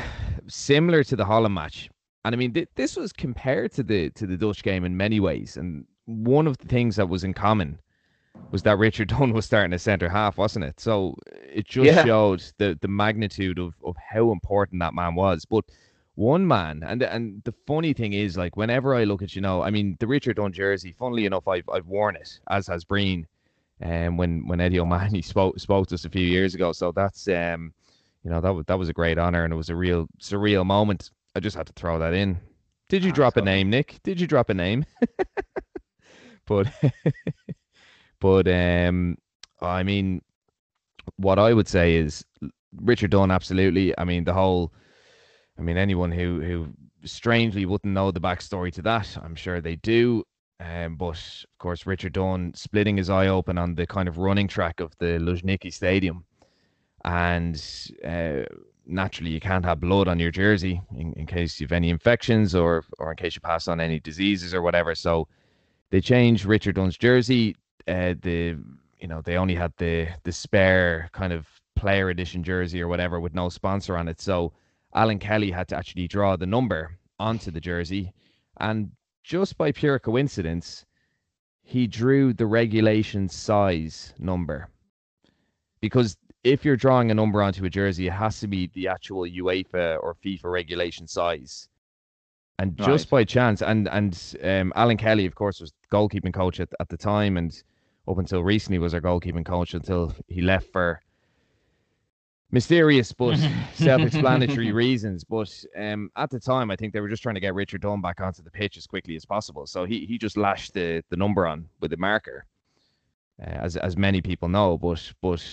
similar 0.47 1.03
to 1.05 1.15
the 1.15 1.25
Holland 1.25 1.55
match, 1.55 1.89
and 2.23 2.35
I 2.35 2.37
mean 2.37 2.53
th- 2.53 2.69
this 2.75 2.95
was 2.97 3.11
compared 3.11 3.71
to 3.73 3.83
the 3.83 4.11
to 4.11 4.27
the 4.27 4.37
Dutch 4.37 4.61
game 4.61 4.85
in 4.85 4.95
many 4.95 5.19
ways, 5.19 5.57
and 5.57 5.85
one 6.05 6.45
of 6.45 6.59
the 6.59 6.67
things 6.67 6.97
that 6.97 7.09
was 7.09 7.23
in 7.23 7.33
common 7.33 7.79
was 8.51 8.63
that 8.63 8.77
Richard 8.77 9.07
Dunne 9.09 9.33
was 9.33 9.45
starting 9.45 9.73
at 9.73 9.81
centre 9.81 10.09
half, 10.09 10.37
wasn't 10.37 10.65
it? 10.65 10.79
So 10.79 11.15
it 11.31 11.67
just 11.67 11.85
yeah. 11.85 12.05
showed 12.05 12.43
the 12.57 12.77
the 12.81 12.87
magnitude 12.87 13.59
of, 13.59 13.73
of 13.83 13.95
how 13.97 14.31
important 14.31 14.81
that 14.81 14.93
man 14.93 15.15
was. 15.15 15.45
But 15.45 15.65
one 16.15 16.47
man, 16.47 16.83
and 16.85 17.01
and 17.01 17.41
the 17.43 17.53
funny 17.65 17.93
thing 17.93 18.13
is, 18.13 18.37
like 18.37 18.57
whenever 18.57 18.95
I 18.95 19.05
look 19.05 19.21
at 19.21 19.35
you 19.35 19.41
know, 19.41 19.61
I 19.61 19.69
mean 19.69 19.97
the 19.99 20.07
Richard 20.07 20.37
Dunne 20.37 20.53
jersey. 20.53 20.93
Funnily 20.97 21.25
enough, 21.25 21.47
I've 21.47 21.67
I've 21.69 21.87
worn 21.87 22.15
it, 22.15 22.39
as 22.49 22.67
has 22.67 22.83
Breen, 22.83 23.25
and 23.79 24.09
um, 24.09 24.17
when 24.17 24.47
when 24.47 24.61
Eddie 24.61 24.79
O'Mahony 24.79 25.21
spoke 25.21 25.59
spoke 25.59 25.87
to 25.87 25.95
us 25.95 26.05
a 26.05 26.09
few 26.09 26.25
years 26.25 26.53
ago. 26.53 26.71
So 26.73 26.91
that's 26.91 27.27
um, 27.27 27.73
you 28.23 28.29
know 28.29 28.41
that 28.41 28.53
was 28.53 28.65
that 28.65 28.77
was 28.77 28.89
a 28.89 28.93
great 28.93 29.17
honor, 29.17 29.43
and 29.43 29.53
it 29.53 29.57
was 29.57 29.69
a 29.69 29.75
real 29.75 30.07
surreal 30.19 30.65
moment. 30.65 31.11
I 31.35 31.39
just 31.39 31.55
had 31.55 31.67
to 31.67 31.73
throw 31.73 31.97
that 31.99 32.13
in. 32.13 32.39
Did 32.89 33.05
you 33.05 33.13
drop 33.13 33.37
a 33.37 33.41
name, 33.41 33.69
Nick? 33.69 33.99
Did 34.03 34.19
you 34.19 34.27
drop 34.27 34.49
a 34.49 34.53
name? 34.53 34.85
but 36.45 36.67
but 38.21 38.47
um, 38.47 39.17
I 39.61 39.83
mean, 39.83 40.21
what 41.17 41.39
I 41.39 41.53
would 41.53 41.67
say 41.67 41.95
is 41.95 42.23
Richard 42.77 43.11
Dunne, 43.11 43.31
absolutely. 43.31 43.97
I 43.97 44.05
mean, 44.05 44.23
the 44.23 44.33
whole. 44.33 44.71
I 45.59 45.61
mean, 45.63 45.75
anyone 45.75 46.11
who 46.11 46.39
who 46.39 46.67
strangely 47.03 47.65
wouldn't 47.65 47.93
know 47.93 48.11
the 48.11 48.21
backstory 48.21 48.71
to 48.73 48.81
that, 48.83 49.17
I'm 49.21 49.35
sure 49.35 49.59
they 49.59 49.75
do. 49.75 50.23
Um, 50.59 50.95
but 50.95 51.17
of 51.17 51.57
course, 51.59 51.85
Richard 51.85 52.13
Dunne 52.13 52.53
splitting 52.55 52.95
his 52.95 53.09
eye 53.09 53.27
open 53.27 53.57
on 53.57 53.75
the 53.75 53.87
kind 53.87 54.07
of 54.07 54.19
running 54.19 54.47
track 54.47 54.79
of 54.79 54.95
the 54.99 55.17
Luzhniki 55.19 55.73
Stadium, 55.73 56.23
and 57.03 57.55
uh, 58.05 58.43
naturally, 58.85 59.31
you 59.31 59.39
can't 59.39 59.65
have 59.65 59.79
blood 59.79 60.07
on 60.07 60.19
your 60.19 60.31
jersey 60.31 60.79
in, 60.95 61.13
in 61.13 61.25
case 61.25 61.59
you 61.59 61.65
have 61.65 61.71
any 61.71 61.89
infections 61.89 62.53
or 62.53 62.85
or 62.99 63.11
in 63.11 63.17
case 63.17 63.35
you 63.35 63.41
pass 63.41 63.67
on 63.67 63.79
any 63.79 63.99
diseases 63.99 64.53
or 64.53 64.61
whatever. 64.61 64.93
So 64.93 65.27
they 65.89 66.01
changed 66.01 66.45
Richard 66.45 66.75
Dunne's 66.75 66.97
jersey 66.97 67.55
uh, 67.87 68.13
the 68.21 68.57
you 68.99 69.07
know 69.07 69.21
they 69.21 69.37
only 69.37 69.55
had 69.55 69.73
the 69.77 70.07
the 70.23 70.31
spare 70.31 71.09
kind 71.11 71.33
of 71.33 71.47
player 71.75 72.09
edition 72.09 72.43
jersey 72.43 72.81
or 72.81 72.87
whatever 72.87 73.19
with 73.19 73.33
no 73.33 73.49
sponsor 73.49 73.97
on 73.97 74.07
it. 74.07 74.21
So 74.21 74.53
Alan 74.93 75.19
Kelly 75.19 75.51
had 75.51 75.67
to 75.69 75.77
actually 75.77 76.07
draw 76.07 76.35
the 76.35 76.45
number 76.45 76.97
onto 77.19 77.51
the 77.51 77.61
jersey, 77.61 78.13
and 78.59 78.91
just 79.23 79.57
by 79.57 79.71
pure 79.71 79.99
coincidence, 79.99 80.85
he 81.63 81.87
drew 81.87 82.33
the 82.33 82.45
regulation 82.45 83.29
size 83.29 84.13
number. 84.19 84.67
Because 85.79 86.17
if 86.43 86.65
you're 86.65 86.75
drawing 86.75 87.11
a 87.11 87.13
number 87.13 87.41
onto 87.41 87.65
a 87.65 87.69
jersey, 87.69 88.07
it 88.07 88.13
has 88.13 88.39
to 88.39 88.47
be 88.47 88.69
the 88.73 88.87
actual 88.87 89.23
UEFA 89.23 90.01
or 90.01 90.15
FIFA 90.15 90.45
regulation 90.45 91.07
size. 91.07 91.67
And 92.59 92.77
just 92.77 93.05
right. 93.05 93.19
by 93.19 93.23
chance, 93.23 93.63
and 93.63 93.87
and 93.87 94.35
um, 94.43 94.71
Alan 94.75 94.97
Kelly, 94.97 95.25
of 95.25 95.33
course, 95.33 95.59
was 95.59 95.73
goalkeeping 95.91 96.33
coach 96.33 96.59
at, 96.59 96.69
at 96.79 96.89
the 96.89 96.97
time, 96.97 97.37
and 97.37 97.51
up 98.07 98.17
until 98.17 98.43
recently 98.43 98.79
was 98.79 98.93
our 98.93 99.01
goalkeeping 99.01 99.45
coach 99.45 99.73
until 99.73 100.13
he 100.27 100.41
left 100.41 100.71
for 100.71 101.01
mysterious 102.51 103.13
but 103.13 103.37
self-explanatory 103.73 104.71
reasons. 104.71 105.23
But 105.23 105.53
um, 105.77 106.11
at 106.15 106.29
the 106.29 106.39
time, 106.39 106.69
I 106.69 106.75
think 106.75 106.93
they 106.93 106.99
were 106.99 107.09
just 107.09 107.23
trying 107.23 107.35
to 107.35 107.41
get 107.41 107.55
Richard 107.55 107.81
Dunne 107.81 108.01
back 108.01 108.21
onto 108.21 108.43
the 108.43 108.51
pitch 108.51 108.77
as 108.77 108.87
quickly 108.87 109.15
as 109.15 109.25
possible. 109.25 109.65
So 109.65 109.85
he 109.85 110.05
he 110.05 110.17
just 110.17 110.37
lashed 110.37 110.73
the 110.73 111.03
the 111.09 111.17
number 111.17 111.47
on 111.47 111.67
with 111.79 111.91
the 111.91 111.97
marker, 111.97 112.45
uh, 113.41 113.49
as 113.49 113.77
as 113.77 113.97
many 113.97 114.21
people 114.21 114.49
know. 114.49 114.77
But 114.77 115.11
but 115.21 115.43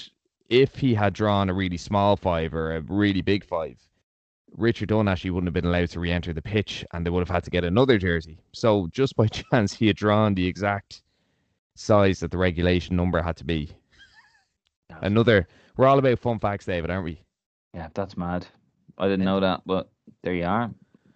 if 0.49 0.77
he 0.77 0.95
had 0.95 1.13
drawn 1.13 1.51
a 1.51 1.55
really 1.55 1.77
small 1.77 2.17
five 2.17 2.55
or 2.55 2.77
a 2.77 2.81
really 2.83 3.23
big 3.23 3.45
five, 3.45 3.77
Richard 4.57 4.89
Dunne 4.89 5.09
actually 5.09 5.31
wouldn't 5.31 5.49
have 5.49 5.55
been 5.55 5.71
allowed 5.71 5.91
to 5.91 6.01
re-enter 6.01 6.33
the 6.33 6.43
pitch, 6.43 6.85
and 6.93 7.05
they 7.05 7.11
would 7.11 7.21
have 7.21 7.35
had 7.35 7.45
to 7.45 7.51
get 7.51 7.65
another 7.65 7.99
jersey. 7.99 8.39
So 8.53 8.89
just 8.91 9.15
by 9.17 9.27
chance, 9.53 9.75
he 9.75 9.87
had 9.87 9.97
drawn 9.97 10.35
the 10.35 10.47
exact 10.47 11.03
size 11.79 12.21
that 12.21 12.31
the 12.31 12.39
regulation 12.39 12.97
number 12.97 13.23
had 13.23 13.37
to 13.39 13.45
be. 13.45 13.71
Another. 15.03 15.47
We're 15.77 15.87
all 15.87 15.99
about 15.99 16.19
fun 16.19 16.39
facts, 16.39 16.67
David, 16.67 16.91
aren't 16.91 17.05
we? 17.05 17.23
Yeah, 17.75 17.89
that's 17.95 18.17
mad. 18.17 18.47
I 18.99 19.07
didn't 19.07 19.25
know 19.25 19.41
that, 19.41 19.63
but 19.65 19.89
there 20.23 20.35
you 20.35 20.45
are. 20.45 20.71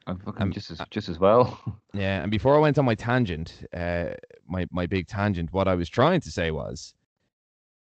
I'm 0.06 0.18
fucking 0.18 0.42
um, 0.42 0.52
just 0.52 0.70
as 0.70 0.80
just 0.90 1.08
as 1.08 1.18
well. 1.18 1.58
Yeah, 1.94 2.22
and 2.22 2.30
before 2.30 2.56
I 2.56 2.58
went 2.58 2.78
on 2.78 2.86
my 2.86 2.94
tangent, 2.94 3.66
uh, 3.76 4.14
my 4.48 4.66
my 4.70 4.86
big 4.86 5.06
tangent, 5.08 5.52
what 5.52 5.68
I 5.68 5.74
was 5.74 5.90
trying 5.90 6.22
to 6.22 6.30
say 6.30 6.50
was, 6.50 6.94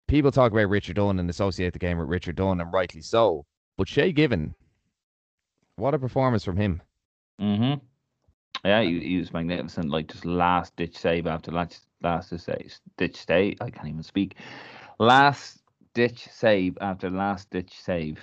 people 0.09 0.29
talk 0.29 0.51
about 0.51 0.67
Richard 0.69 0.97
Dunne 0.97 1.19
and 1.19 1.29
associate 1.29 1.71
the 1.71 1.79
game 1.79 1.97
with 1.97 2.09
Richard 2.09 2.35
Dunne, 2.35 2.59
and 2.59 2.73
rightly 2.73 3.01
so. 3.01 3.45
But 3.77 3.87
Shay 3.87 4.11
Given, 4.11 4.55
what 5.77 5.93
a 5.93 5.99
performance 5.99 6.43
from 6.43 6.57
him. 6.57 6.81
Mm-hmm. 7.41 7.79
Yeah, 8.65 8.81
he, 8.81 8.99
he 8.99 9.17
was 9.17 9.31
magnificent. 9.31 9.89
Like 9.89 10.07
just 10.07 10.25
last 10.25 10.75
ditch 10.75 10.97
save 10.97 11.27
after 11.27 11.51
last 11.51 11.85
last 12.03 12.33
ditch 12.97 13.25
save. 13.25 13.57
I 13.61 13.69
can't 13.69 13.87
even 13.87 14.03
speak. 14.03 14.35
Last 14.99 15.63
ditch 15.93 16.27
save 16.31 16.77
after 16.81 17.09
last 17.09 17.49
ditch 17.49 17.73
save. 17.81 18.19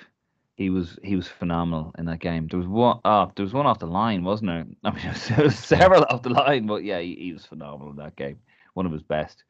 He 0.57 0.69
was 0.69 0.99
he 1.03 1.17
was 1.17 1.27
phenomenal 1.27 1.93
in 1.99 2.05
that 2.07 2.21
game. 2.21 2.47
There 2.49 2.59
was 2.59 2.69
one 2.69 3.01
oh, 3.05 3.33
there 3.35 3.45
was 3.45 3.55
one 3.55 3.67
off 3.67 3.79
the 3.79 3.87
line, 3.87 4.25
wasn't 4.25 4.51
there? 4.51 4.67
I 4.85 4.91
mean, 4.91 5.15
there 5.29 5.45
was 5.45 5.59
several 5.59 6.05
off 6.11 6.23
the 6.23 6.31
line, 6.31 6.67
but 6.67 6.85
yeah, 6.85 7.01
he, 7.01 7.15
he 7.17 7.33
was 7.33 7.47
phenomenal 7.47 7.91
in 7.91 7.97
that 7.97 8.17
game. 8.17 8.39
One 8.75 8.87
of 8.87 8.93
his 8.93 9.03
best. 9.03 9.45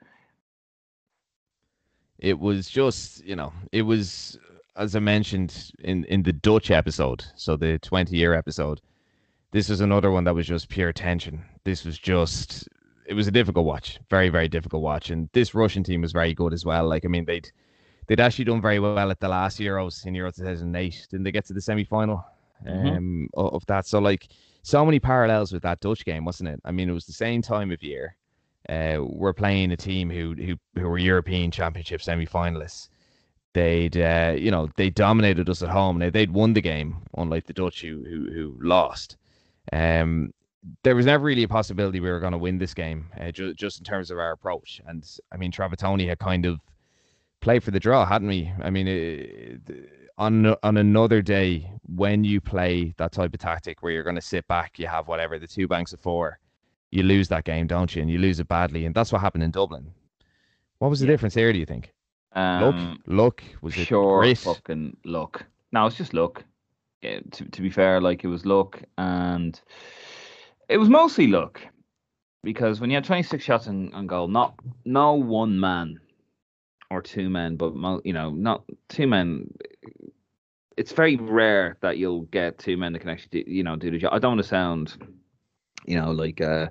It 2.19 2.39
was 2.39 2.69
just, 2.69 3.25
you 3.25 3.35
know, 3.35 3.53
it 3.73 3.83
was 3.83 4.39
as 4.77 4.95
I 4.95 5.01
mentioned 5.01 5.73
in 5.81 6.05
in 6.05 6.23
the 6.23 6.33
Dutch 6.33 6.71
episode, 6.71 7.25
so 7.35 7.57
the 7.57 7.79
20 7.79 8.17
year 8.17 8.35
episode. 8.35 8.81
This 9.53 9.69
was 9.69 9.81
another 9.81 10.13
one 10.13 10.23
that 10.25 10.35
was 10.35 10.47
just 10.47 10.69
pure 10.69 10.93
tension. 10.93 11.45
This 11.65 11.85
was 11.85 11.99
just 11.99 12.69
it 13.11 13.15
was 13.15 13.27
a 13.27 13.33
difficult 13.33 13.67
watch, 13.67 13.99
very 14.09 14.29
very 14.29 14.47
difficult 14.47 14.83
watch, 14.83 15.11
and 15.11 15.29
this 15.33 15.53
Russian 15.53 15.83
team 15.83 16.01
was 16.01 16.13
very 16.13 16.33
good 16.33 16.53
as 16.53 16.65
well. 16.65 16.89
Like 16.89 17.05
I 17.05 17.09
mean, 17.09 17.25
they'd 17.25 17.51
they'd 18.07 18.21
actually 18.21 18.45
done 18.45 18.63
very 18.63 18.79
well 18.79 19.11
at 19.11 19.19
the 19.19 19.29
last 19.29 19.59
Euros 19.59 20.07
in 20.07 20.15
Euro 20.15 20.31
2008. 20.31 21.09
Didn't 21.11 21.25
they 21.25 21.33
get 21.33 21.45
to 21.47 21.53
the 21.53 21.61
semi 21.61 21.83
final 21.83 22.25
mm-hmm. 22.65 22.87
um, 22.87 23.29
of 23.35 23.67
that? 23.67 23.89
So 23.89 23.99
like 23.99 24.29
so 24.63 24.85
many 24.85 25.01
parallels 25.01 25.53
with 25.53 25.63
that 25.63 25.81
Dutch 25.81 26.05
game, 26.05 26.25
wasn't 26.25 26.51
it? 26.51 26.61
I 26.65 26.71
mean, 26.71 26.89
it 26.89 26.93
was 26.93 27.07
the 27.07 27.13
same 27.13 27.43
time 27.43 27.73
of 27.73 27.83
year. 27.83 28.17
Uh, 28.69 28.99
we're 29.01 29.33
playing 29.33 29.73
a 29.73 29.77
team 29.77 30.09
who 30.09 30.35
who 30.35 30.57
who 30.81 30.89
were 30.89 30.99
European 30.99 31.51
Championship 31.51 32.01
semi 32.01 32.27
finalists. 32.27 32.91
They'd 33.55 33.97
uh, 33.97 34.35
you 34.39 34.53
know 34.53 34.69
they 34.77 34.89
dominated 34.89 35.51
us 35.51 35.65
at 35.65 35.69
home. 35.69 35.99
Now 35.99 36.11
they'd 36.11 36.31
won 36.31 36.53
the 36.53 36.61
game, 36.61 36.99
unlike 37.17 37.47
the 37.47 37.55
Dutch 37.55 37.81
who 37.81 38.05
who, 38.05 38.31
who 38.33 38.57
lost. 38.61 39.17
Um, 39.73 40.33
there 40.83 40.95
was 40.95 41.07
never 41.07 41.25
really 41.25 41.43
a 41.43 41.49
possibility 41.49 42.01
we 42.01 42.11
were 42.11 42.21
going 42.21 42.33
to 42.33 42.39
win 42.39 42.59
this 42.59 42.75
game, 42.75 43.09
uh, 43.19 43.31
ju- 43.31 43.55
just 43.55 43.79
in 43.79 43.85
terms 43.85 44.11
of 44.11 44.19
our 44.19 44.33
approach. 44.33 44.81
And 44.87 45.09
I 45.33 45.37
mean, 45.37 45.53
Trapattoni 45.53 46.09
had 46.09 46.19
kind 46.19 46.45
of 46.47 46.61
played 47.41 47.63
for 47.63 47.71
the 47.71 47.81
draw, 47.81 48.05
hadn't 48.05 48.29
we? 48.29 48.53
I 48.63 48.71
mean, 48.71 48.87
it, 48.87 49.61
on 50.19 50.55
on 50.63 50.77
another 50.77 51.23
day 51.23 51.71
when 51.97 52.25
you 52.25 52.41
play 52.41 52.95
that 52.99 53.13
type 53.13 53.33
of 53.33 53.41
tactic 53.41 53.83
where 53.83 53.93
you're 53.93 54.05
going 54.05 54.17
to 54.17 54.23
sit 54.23 54.47
back, 54.49 54.79
you 54.79 54.87
have 54.87 55.09
whatever 55.09 55.39
the 55.39 55.47
two 55.47 55.67
banks 55.67 55.93
of 55.93 56.01
four, 56.01 56.39
you 56.91 57.03
lose 57.03 57.29
that 57.29 57.45
game, 57.45 57.67
don't 57.67 57.95
you? 57.97 58.03
And 58.03 58.11
you 58.11 58.19
lose 58.19 58.39
it 58.39 58.49
badly, 58.49 58.85
and 58.85 58.95
that's 58.95 59.13
what 59.13 59.21
happened 59.21 59.45
in 59.45 59.51
Dublin. 59.51 59.91
What 60.79 60.91
was 60.91 61.01
the 61.01 61.07
yeah. 61.07 61.13
difference 61.13 61.35
there? 61.35 61.53
Do 61.53 61.59
you 61.59 61.67
think? 61.67 61.93
Um, 62.33 62.63
luck, 62.63 62.99
luck 63.07 63.45
was 63.61 63.77
it 63.77 63.87
sure 63.87 64.21
great? 64.21 64.39
fucking 64.39 64.97
luck. 65.05 65.45
No, 65.73 65.87
it's 65.87 65.97
just 65.97 66.15
luck. 66.15 66.45
Yeah, 67.03 67.21
to 67.31 67.45
to 67.47 67.63
be 67.63 67.71
fair, 67.71 68.01
like 68.01 68.25
it 68.25 68.29
was 68.29 68.45
luck 68.45 68.83
and 68.99 69.59
it 70.71 70.79
was 70.79 70.89
mostly 70.89 71.27
luck 71.27 71.61
because 72.45 72.81
when 72.81 72.91
you 72.91 72.97
had 72.97 73.05
26 73.05 73.45
shots 73.45 73.67
on, 73.67 73.93
on 73.93 74.07
goal, 74.07 74.29
not 74.29 74.55
no 74.85 75.15
one 75.15 75.59
man 75.59 75.99
or 76.91 77.03
two 77.03 77.29
men, 77.29 77.57
but 77.57 77.75
you 78.05 78.13
know, 78.13 78.31
not 78.31 78.65
two 78.89 79.07
men. 79.07 79.53
It's 80.77 80.93
very 80.93 81.17
rare 81.17 81.77
that 81.83 81.99
you'll 81.99 82.23
get 82.23 82.59
two 82.59 82.77
men 82.77 82.93
that 82.93 83.01
can 83.01 83.11
actually, 83.11 83.43
do, 83.43 83.51
you 83.51 83.63
know, 83.63 83.77
do 83.77 83.91
the 83.91 83.99
job. 83.99 84.15
I 84.15 84.19
don't 84.19 84.33
want 84.33 84.43
to 84.43 84.49
sound, 84.49 84.97
you 85.85 86.01
know, 86.01 86.13
like 86.13 86.41
uh, 86.41 86.69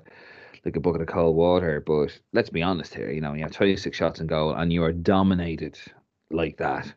like 0.64 0.76
a 0.76 0.80
bucket 0.80 1.02
of 1.02 1.06
cold 1.06 1.36
water, 1.36 1.82
but 1.86 2.18
let's 2.32 2.50
be 2.50 2.62
honest 2.62 2.94
here. 2.94 3.10
You 3.10 3.20
know, 3.20 3.34
you 3.34 3.42
have 3.42 3.52
26 3.52 3.96
shots 3.96 4.20
in 4.20 4.26
goal 4.26 4.54
and 4.54 4.72
you 4.72 4.82
are 4.82 4.92
dominated 4.92 5.78
like 6.30 6.56
that. 6.56 6.92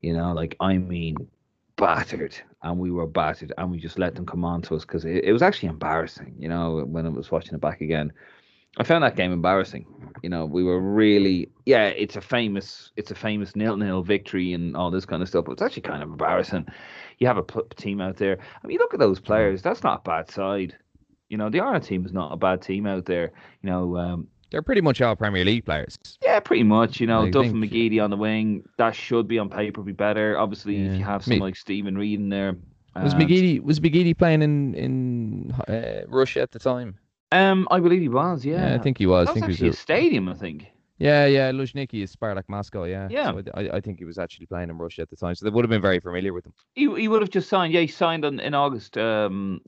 You 0.00 0.14
know, 0.14 0.32
like 0.32 0.56
I 0.58 0.78
mean, 0.78 1.16
battered 1.80 2.36
and 2.62 2.78
we 2.78 2.90
were 2.90 3.06
battered 3.06 3.52
and 3.56 3.70
we 3.70 3.78
just 3.78 3.98
let 3.98 4.14
them 4.14 4.26
come 4.26 4.44
on 4.44 4.60
to 4.60 4.76
us 4.76 4.84
because 4.84 5.06
it, 5.06 5.24
it, 5.24 5.32
was 5.32 5.40
actually 5.40 5.70
embarrassing 5.70 6.34
you 6.38 6.46
know 6.46 6.84
when 6.86 7.06
i 7.06 7.08
was 7.08 7.30
watching 7.30 7.54
it 7.54 7.60
back 7.60 7.80
again. 7.80 8.12
I 8.78 8.84
found 8.84 9.02
that 9.02 9.16
game 9.16 9.32
embarrassing 9.32 9.86
you 10.22 10.28
know 10.28 10.44
we 10.44 10.62
were 10.62 10.78
really 10.78 11.50
yeah 11.64 11.86
it's 11.86 12.16
a 12.16 12.20
famous 12.20 12.92
it's 12.96 13.10
a 13.10 13.14
famous 13.14 13.56
nil 13.56 13.78
nil 13.78 14.02
victory 14.02 14.52
and 14.52 14.76
all 14.76 14.90
this 14.90 15.06
kind 15.06 15.22
of 15.22 15.28
stuff 15.28 15.46
but 15.46 15.52
it's 15.52 15.62
actually 15.62 15.82
kind 15.82 16.02
of 16.02 16.10
embarrassing. 16.10 16.66
You 17.18 17.26
have 17.26 17.38
a 17.38 17.44
team 17.76 18.00
out 18.00 18.18
there 18.18 18.38
i 18.62 18.66
mean 18.66 18.78
look 18.78 18.92
at 18.94 19.00
those 19.00 19.18
players 19.18 19.62
that's 19.62 19.82
not 19.82 20.00
a 20.00 20.08
bad 20.08 20.30
side. 20.30 20.76
You 21.30 21.38
know 21.38 21.48
the 21.48 21.60
Ireland 21.60 21.84
team 21.84 22.04
is 22.04 22.12
not 22.12 22.32
a 22.32 22.36
bad 22.36 22.60
team 22.60 22.86
out 22.86 23.06
there 23.06 23.32
you 23.62 23.70
know 23.70 23.96
um, 23.96 24.28
they're 24.50 24.62
pretty 24.62 24.80
much 24.80 25.00
all 25.00 25.16
Premier 25.16 25.44
League 25.44 25.64
players. 25.64 25.98
Yeah, 26.22 26.40
pretty 26.40 26.62
much. 26.62 27.00
You 27.00 27.06
know, 27.06 27.22
I 27.22 27.30
Duff 27.30 27.46
and 27.46 27.56
McGeady 27.56 28.02
on 28.02 28.10
the 28.10 28.16
wing. 28.16 28.64
That 28.78 28.94
should 28.94 29.28
be 29.28 29.38
on 29.38 29.48
paper 29.48 29.82
be 29.82 29.92
better. 29.92 30.38
Obviously, 30.38 30.76
yeah. 30.76 30.92
if 30.92 30.98
you 30.98 31.04
have 31.04 31.24
someone 31.24 31.38
Me... 31.38 31.44
like 31.46 31.56
Steven 31.56 31.96
Reid 31.96 32.20
in 32.20 32.28
there. 32.28 32.56
Was 32.96 33.14
um, 33.14 33.20
McGeady 33.20 33.62
was 33.62 33.80
McGeady 33.80 34.16
playing 34.16 34.42
in 34.42 34.74
in 34.74 35.54
uh, 35.68 36.06
Russia 36.08 36.40
at 36.40 36.50
the 36.50 36.58
time? 36.58 36.98
Um, 37.32 37.68
I 37.70 37.78
believe 37.78 38.00
he 38.00 38.08
was. 38.08 38.44
Yeah, 38.44 38.70
yeah 38.70 38.74
I 38.74 38.78
think 38.78 38.98
he 38.98 39.06
was. 39.06 39.26
That 39.26 39.34
was 39.34 39.42
I 39.42 39.46
think 39.46 39.52
actually 39.52 39.66
he 39.66 39.70
was 39.70 39.76
a 39.76 39.80
stadium. 39.80 40.28
I 40.28 40.34
think. 40.34 40.66
Yeah, 40.98 41.24
yeah, 41.24 41.50
Luzhniki 41.50 42.02
is 42.02 42.14
Spartak 42.14 42.44
Moscow. 42.48 42.84
Yeah, 42.84 43.08
yeah. 43.10 43.32
So 43.32 43.42
I, 43.54 43.76
I, 43.76 43.80
think 43.80 43.98
he 43.98 44.04
was 44.04 44.18
actually 44.18 44.44
playing 44.44 44.68
in 44.68 44.76
Russia 44.76 45.00
at 45.00 45.08
the 45.08 45.16
time, 45.16 45.34
so 45.34 45.46
they 45.46 45.50
would 45.50 45.64
have 45.64 45.70
been 45.70 45.80
very 45.80 45.98
familiar 45.98 46.34
with 46.34 46.44
him. 46.44 46.52
He 46.74 46.94
he 47.00 47.08
would 47.08 47.22
have 47.22 47.30
just 47.30 47.48
signed. 47.48 47.72
Yeah, 47.72 47.80
he 47.80 47.86
signed 47.86 48.24
on, 48.24 48.38
in 48.38 48.52
August. 48.52 48.98
Um, 48.98 49.62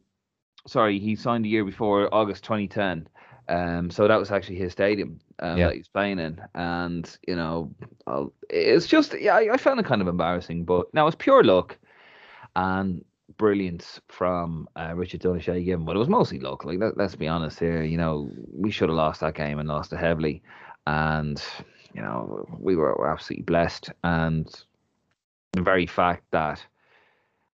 sorry, 0.66 0.98
he 0.98 1.16
signed 1.16 1.46
a 1.46 1.48
year 1.48 1.64
before 1.64 2.14
August 2.14 2.44
2010. 2.44 3.08
Um, 3.48 3.90
so 3.90 4.08
that 4.08 4.18
was 4.18 4.30
actually 4.30 4.56
his 4.56 4.72
stadium 4.72 5.20
um, 5.40 5.58
yeah. 5.58 5.68
that 5.68 5.76
he's 5.76 5.88
playing 5.88 6.18
in, 6.18 6.40
and 6.54 7.16
you 7.26 7.36
know, 7.36 7.70
I'll, 8.06 8.32
it's 8.48 8.86
just 8.86 9.18
yeah, 9.20 9.36
I, 9.36 9.54
I, 9.54 9.56
found 9.56 9.80
it 9.80 9.86
kind 9.86 10.00
of 10.00 10.08
embarrassing, 10.08 10.64
but 10.64 10.92
now 10.94 11.06
it's 11.06 11.16
pure 11.16 11.42
luck 11.42 11.76
and 12.54 13.04
brilliance 13.38 14.00
from 14.08 14.68
uh, 14.76 14.92
Richard 14.94 15.22
Donishay 15.22 15.64
given, 15.64 15.84
but 15.84 15.96
it 15.96 15.98
was 15.98 16.08
mostly 16.08 16.38
luck. 16.38 16.64
Like 16.64 16.78
let, 16.78 16.98
us 16.98 17.16
be 17.16 17.28
honest 17.28 17.58
here, 17.58 17.82
you 17.82 17.96
know, 17.96 18.30
we 18.52 18.70
should 18.70 18.88
have 18.88 18.96
lost 18.96 19.20
that 19.20 19.34
game 19.34 19.58
and 19.58 19.68
lost 19.68 19.92
it 19.92 19.98
heavily, 19.98 20.42
and 20.86 21.42
you 21.94 22.02
know, 22.02 22.46
we 22.58 22.76
were, 22.76 22.94
were 22.94 23.10
absolutely 23.10 23.44
blessed, 23.44 23.90
and 24.04 24.48
the 25.52 25.62
very 25.62 25.86
fact 25.86 26.24
that 26.30 26.64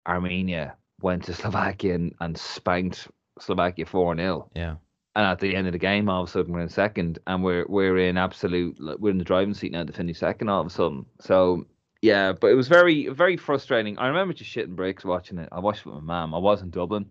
Armenia 0.06 0.74
went 1.00 1.24
to 1.24 1.34
Slovakia 1.34 1.94
and, 1.94 2.14
and 2.20 2.36
spanked 2.36 3.08
Slovakia 3.38 3.86
four 3.86 4.16
0 4.16 4.50
Yeah 4.54 4.76
and 5.16 5.24
at 5.24 5.38
the 5.38 5.56
end 5.56 5.66
of 5.66 5.72
the 5.72 5.78
game, 5.78 6.10
all 6.10 6.22
of 6.22 6.28
a 6.28 6.30
sudden 6.30 6.52
we're 6.52 6.60
in 6.60 6.68
second, 6.68 7.18
and 7.26 7.42
we're 7.42 7.64
we're 7.68 7.96
in 7.96 8.18
absolute 8.18 8.76
we're 9.00 9.10
in 9.10 9.16
the 9.16 9.24
driving 9.24 9.54
seat 9.54 9.72
now 9.72 9.82
to 9.82 9.92
finish 9.92 10.18
second. 10.18 10.50
All 10.50 10.60
of 10.60 10.66
a 10.66 10.70
sudden, 10.70 11.06
so 11.20 11.66
yeah, 12.02 12.32
but 12.32 12.48
it 12.48 12.54
was 12.54 12.68
very 12.68 13.08
very 13.08 13.38
frustrating. 13.38 13.98
I 13.98 14.08
remember 14.08 14.34
just 14.34 14.54
shitting 14.54 14.76
bricks 14.76 15.06
watching 15.06 15.38
it. 15.38 15.48
I 15.50 15.58
watched 15.60 15.80
it 15.80 15.86
with 15.86 16.04
my 16.04 16.20
mum. 16.20 16.34
I 16.34 16.38
was 16.38 16.60
in 16.60 16.68
Dublin, 16.68 17.06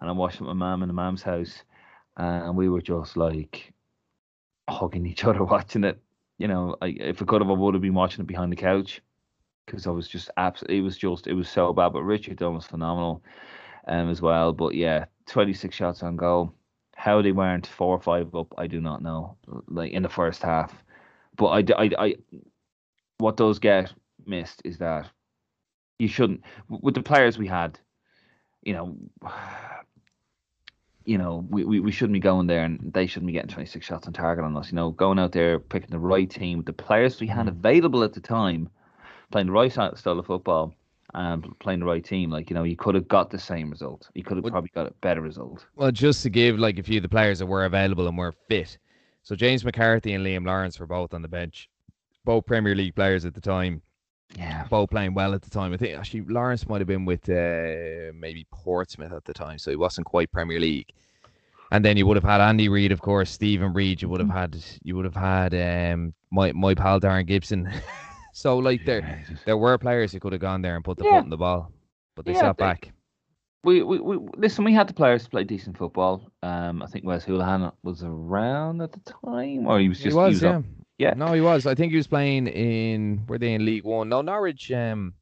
and 0.00 0.10
I 0.10 0.12
watched 0.12 0.40
it 0.40 0.42
with 0.42 0.56
my 0.56 0.66
mum 0.66 0.82
in 0.82 0.88
the 0.88 0.94
mum's 0.94 1.22
house, 1.22 1.62
and 2.16 2.56
we 2.56 2.68
were 2.68 2.82
just 2.82 3.16
like 3.16 3.72
hugging 4.68 5.06
each 5.06 5.24
other 5.24 5.44
watching 5.44 5.84
it. 5.84 6.02
You 6.38 6.48
know, 6.48 6.76
I, 6.82 6.88
if 6.88 7.22
I 7.22 7.24
could 7.24 7.40
have, 7.40 7.50
I 7.50 7.54
would 7.54 7.74
have 7.74 7.82
been 7.82 7.94
watching 7.94 8.22
it 8.22 8.26
behind 8.26 8.50
the 8.50 8.56
couch 8.56 9.00
because 9.64 9.86
I 9.86 9.90
was 9.90 10.08
just 10.08 10.28
absolutely. 10.36 10.78
It 10.78 10.82
was 10.82 10.98
just 10.98 11.28
it 11.28 11.34
was 11.34 11.48
so 11.48 11.72
bad. 11.72 11.92
But 11.92 12.02
Richard 12.02 12.38
Dunne 12.38 12.56
was 12.56 12.66
phenomenal, 12.66 13.22
um, 13.86 14.10
as 14.10 14.20
well. 14.20 14.52
But 14.52 14.74
yeah, 14.74 15.04
twenty 15.26 15.52
six 15.52 15.76
shots 15.76 16.02
on 16.02 16.16
goal 16.16 16.52
how 16.96 17.20
they 17.22 17.30
weren't 17.30 17.66
four 17.66 17.94
or 17.94 18.00
five 18.00 18.34
up, 18.34 18.52
I 18.56 18.66
do 18.66 18.80
not 18.80 19.02
know. 19.02 19.36
Like 19.68 19.92
in 19.92 20.02
the 20.02 20.08
first 20.08 20.42
half, 20.42 20.74
but 21.36 21.46
I, 21.46 21.82
I, 21.82 21.90
I 21.98 22.14
what 23.18 23.36
does 23.36 23.58
get 23.58 23.92
missed 24.24 24.62
is 24.64 24.78
that 24.78 25.08
you 25.98 26.08
shouldn't 26.08 26.42
with 26.68 26.94
the 26.94 27.02
players 27.02 27.38
we 27.38 27.46
had. 27.46 27.78
You 28.62 28.72
know, 28.72 28.96
you 31.04 31.18
know, 31.18 31.46
we, 31.48 31.64
we, 31.64 31.80
we 31.80 31.92
shouldn't 31.92 32.14
be 32.14 32.18
going 32.20 32.48
there 32.48 32.64
and 32.64 32.92
they 32.92 33.06
shouldn't 33.06 33.28
be 33.28 33.32
getting 33.32 33.50
26 33.50 33.86
shots 33.86 34.06
on 34.08 34.12
target 34.12 34.44
on 34.44 34.56
us. 34.56 34.72
You 34.72 34.76
know, 34.76 34.90
going 34.90 35.20
out 35.20 35.32
there, 35.32 35.60
picking 35.60 35.90
the 35.90 36.00
right 36.00 36.28
team, 36.28 36.56
with 36.58 36.66
the 36.66 36.72
players 36.72 37.20
we 37.20 37.28
had 37.28 37.46
mm. 37.46 37.50
available 37.50 38.02
at 38.02 38.14
the 38.14 38.20
time, 38.20 38.68
playing 39.30 39.46
the 39.46 39.52
right 39.52 39.70
style 39.70 40.18
of 40.18 40.26
football 40.26 40.74
and 41.14 41.58
playing 41.58 41.80
the 41.80 41.86
right 41.86 42.04
team. 42.04 42.30
Like, 42.30 42.50
you 42.50 42.54
know, 42.54 42.64
you 42.64 42.76
could 42.76 42.94
have 42.94 43.08
got 43.08 43.30
the 43.30 43.38
same 43.38 43.70
result. 43.70 44.08
You 44.14 44.22
could 44.22 44.36
have 44.36 44.44
probably 44.46 44.70
got 44.74 44.86
a 44.86 44.94
better 45.00 45.20
result. 45.20 45.66
Well, 45.76 45.90
just 45.90 46.22
to 46.24 46.30
give 46.30 46.58
like 46.58 46.78
a 46.78 46.82
few 46.82 46.98
of 46.98 47.02
the 47.02 47.08
players 47.08 47.38
that 47.38 47.46
were 47.46 47.64
available 47.64 48.06
and 48.08 48.16
were 48.16 48.34
fit. 48.48 48.78
So 49.22 49.34
James 49.34 49.64
McCarthy 49.64 50.14
and 50.14 50.24
Liam 50.24 50.46
Lawrence 50.46 50.78
were 50.78 50.86
both 50.86 51.14
on 51.14 51.22
the 51.22 51.28
bench, 51.28 51.68
both 52.24 52.46
Premier 52.46 52.74
League 52.74 52.94
players 52.94 53.24
at 53.24 53.34
the 53.34 53.40
time. 53.40 53.82
Yeah. 54.36 54.66
Both 54.68 54.90
playing 54.90 55.14
well 55.14 55.34
at 55.34 55.42
the 55.42 55.50
time. 55.50 55.72
I 55.72 55.76
think 55.76 55.96
actually 55.96 56.22
Lawrence 56.22 56.68
might 56.68 56.80
have 56.80 56.88
been 56.88 57.04
with 57.04 57.28
uh, 57.28 58.12
maybe 58.14 58.46
Portsmouth 58.50 59.12
at 59.12 59.24
the 59.24 59.32
time, 59.32 59.58
so 59.58 59.70
he 59.70 59.76
wasn't 59.76 60.06
quite 60.06 60.30
Premier 60.32 60.58
League. 60.58 60.92
And 61.72 61.84
then 61.84 61.96
you 61.96 62.06
would 62.06 62.16
have 62.16 62.24
had 62.24 62.40
Andy 62.40 62.68
Reid, 62.68 62.92
of 62.92 63.00
course, 63.00 63.30
Steven 63.30 63.72
Reid. 63.72 64.02
You 64.02 64.08
would 64.08 64.20
have 64.20 64.28
mm-hmm. 64.28 64.38
had 64.38 64.64
you 64.82 64.96
would 64.96 65.04
have 65.04 65.16
had 65.16 65.54
um, 65.92 66.14
my 66.30 66.52
my 66.52 66.74
pal 66.74 67.00
Darren 67.00 67.26
Gibson. 67.26 67.70
so 68.36 68.58
like 68.58 68.84
there 68.84 69.24
there 69.46 69.56
were 69.56 69.78
players 69.78 70.12
who 70.12 70.20
could 70.20 70.32
have 70.32 70.42
gone 70.42 70.60
there 70.60 70.76
and 70.76 70.84
put 70.84 70.98
the 70.98 71.04
yeah. 71.04 71.12
foot 71.12 71.24
in 71.24 71.30
the 71.30 71.38
ball, 71.38 71.72
but 72.14 72.26
they 72.26 72.34
yeah, 72.34 72.40
sat 72.40 72.58
back. 72.58 72.92
We, 73.64 73.82
we, 73.82 73.98
we 73.98 74.18
listen. 74.36 74.62
We 74.62 74.74
had 74.74 74.88
the 74.88 74.92
players 74.92 75.24
to 75.24 75.30
play 75.30 75.42
decent 75.42 75.78
football. 75.78 76.30
Um, 76.42 76.82
I 76.82 76.86
think 76.86 77.06
Wes 77.06 77.24
Hoolahan 77.24 77.72
was 77.82 78.02
around 78.02 78.82
at 78.82 78.92
the 78.92 79.00
time, 79.00 79.66
or 79.66 79.80
he 79.80 79.88
was 79.88 80.00
just 80.00 80.12
he 80.12 80.14
was, 80.14 80.26
he 80.28 80.34
was 80.34 80.42
yeah. 80.42 80.58
Up, 80.58 80.64
yeah. 80.98 81.14
No, 81.16 81.32
he 81.32 81.40
was. 81.40 81.66
I 81.66 81.74
think 81.74 81.92
he 81.92 81.96
was 81.96 82.06
playing 82.06 82.46
in 82.48 83.24
were 83.26 83.38
they 83.38 83.54
in 83.54 83.64
League 83.64 83.84
One? 83.84 84.10
No, 84.10 84.20
Norwich. 84.20 84.70
Um, 84.70 85.14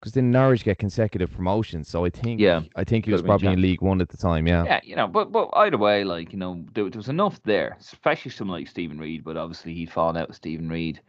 because 0.00 0.14
then 0.14 0.30
Norwich 0.30 0.64
get 0.64 0.78
consecutive 0.78 1.30
promotions. 1.30 1.88
So 1.88 2.06
I 2.06 2.10
think 2.10 2.40
yeah, 2.40 2.62
I 2.76 2.84
think 2.84 3.04
he 3.04 3.12
was 3.12 3.20
probably 3.20 3.48
in 3.48 3.60
League 3.60 3.82
One 3.82 4.00
at 4.00 4.08
the 4.08 4.16
time. 4.16 4.46
Yeah. 4.46 4.64
Yeah, 4.64 4.80
you 4.82 4.96
know, 4.96 5.06
but 5.06 5.32
but 5.32 5.50
either 5.52 5.76
way, 5.76 6.02
like 6.02 6.32
you 6.32 6.38
know, 6.38 6.64
there, 6.72 6.88
there 6.88 6.98
was 6.98 7.10
enough 7.10 7.42
there, 7.42 7.76
especially 7.78 8.30
someone 8.30 8.60
like 8.60 8.68
Steven 8.68 8.98
Reid. 8.98 9.22
But 9.22 9.36
obviously, 9.36 9.74
he'd 9.74 9.92
fallen 9.92 10.16
out 10.16 10.28
with 10.28 10.38
Steven 10.38 10.70
Reid. 10.70 11.02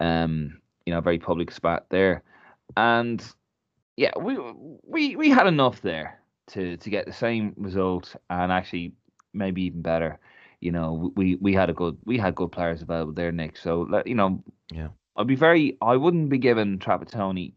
Um, 0.00 0.60
you 0.84 0.92
know, 0.92 1.00
very 1.00 1.18
public 1.18 1.50
spat 1.50 1.86
there, 1.90 2.22
and 2.76 3.24
yeah, 3.96 4.12
we 4.18 4.38
we 4.84 5.16
we 5.16 5.30
had 5.30 5.46
enough 5.46 5.82
there 5.82 6.20
to 6.48 6.76
to 6.76 6.90
get 6.90 7.06
the 7.06 7.12
same 7.12 7.54
result 7.56 8.14
and 8.30 8.52
actually 8.52 8.92
maybe 9.32 9.62
even 9.62 9.82
better 9.82 10.18
you 10.60 10.72
know, 10.72 11.12
we 11.16 11.36
we 11.36 11.52
had 11.52 11.70
a 11.70 11.72
good 11.72 11.96
we 12.04 12.18
had 12.18 12.34
good 12.34 12.52
players 12.52 12.82
available 12.82 13.12
there, 13.12 13.32
Nick. 13.32 13.56
So 13.56 14.02
you 14.06 14.14
know, 14.14 14.42
yeah, 14.72 14.88
I'd 15.16 15.26
be 15.26 15.36
very 15.36 15.76
I 15.82 15.96
wouldn't 15.96 16.28
be 16.28 16.38
giving 16.38 16.78
Trapattoni 16.78 17.52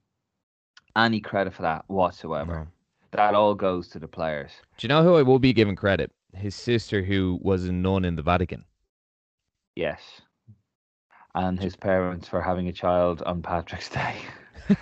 any 0.96 1.22
credit 1.22 1.54
for 1.54 1.64
that 1.64 1.86
whatsoever. 1.88 2.54
No. 2.54 2.68
That 3.12 3.34
all 3.34 3.56
goes 3.56 3.88
to 3.90 4.00
the 4.00 4.08
players. 4.08 4.52
Do 4.78 4.86
you 4.86 4.90
know 4.90 5.02
who 5.02 5.16
I 5.16 5.24
will 5.24 5.40
be 5.40 5.54
giving 5.54 5.76
credit? 5.76 6.12
His 6.36 6.54
sister, 6.54 7.02
who 7.02 7.40
was 7.42 7.66
a 7.66 7.72
nun 7.72 8.06
in 8.06 8.16
the 8.16 8.22
Vatican. 8.22 8.66
Yes, 9.76 10.22
and 11.36 11.60
his 11.60 11.76
parents 11.76 12.28
for 12.28 12.42
having 12.42 12.68
a 12.68 12.74
child 12.74 13.22
on 13.24 13.42
Patrick's 13.42 13.90
Day. 14.02 14.16
do, 14.70 14.76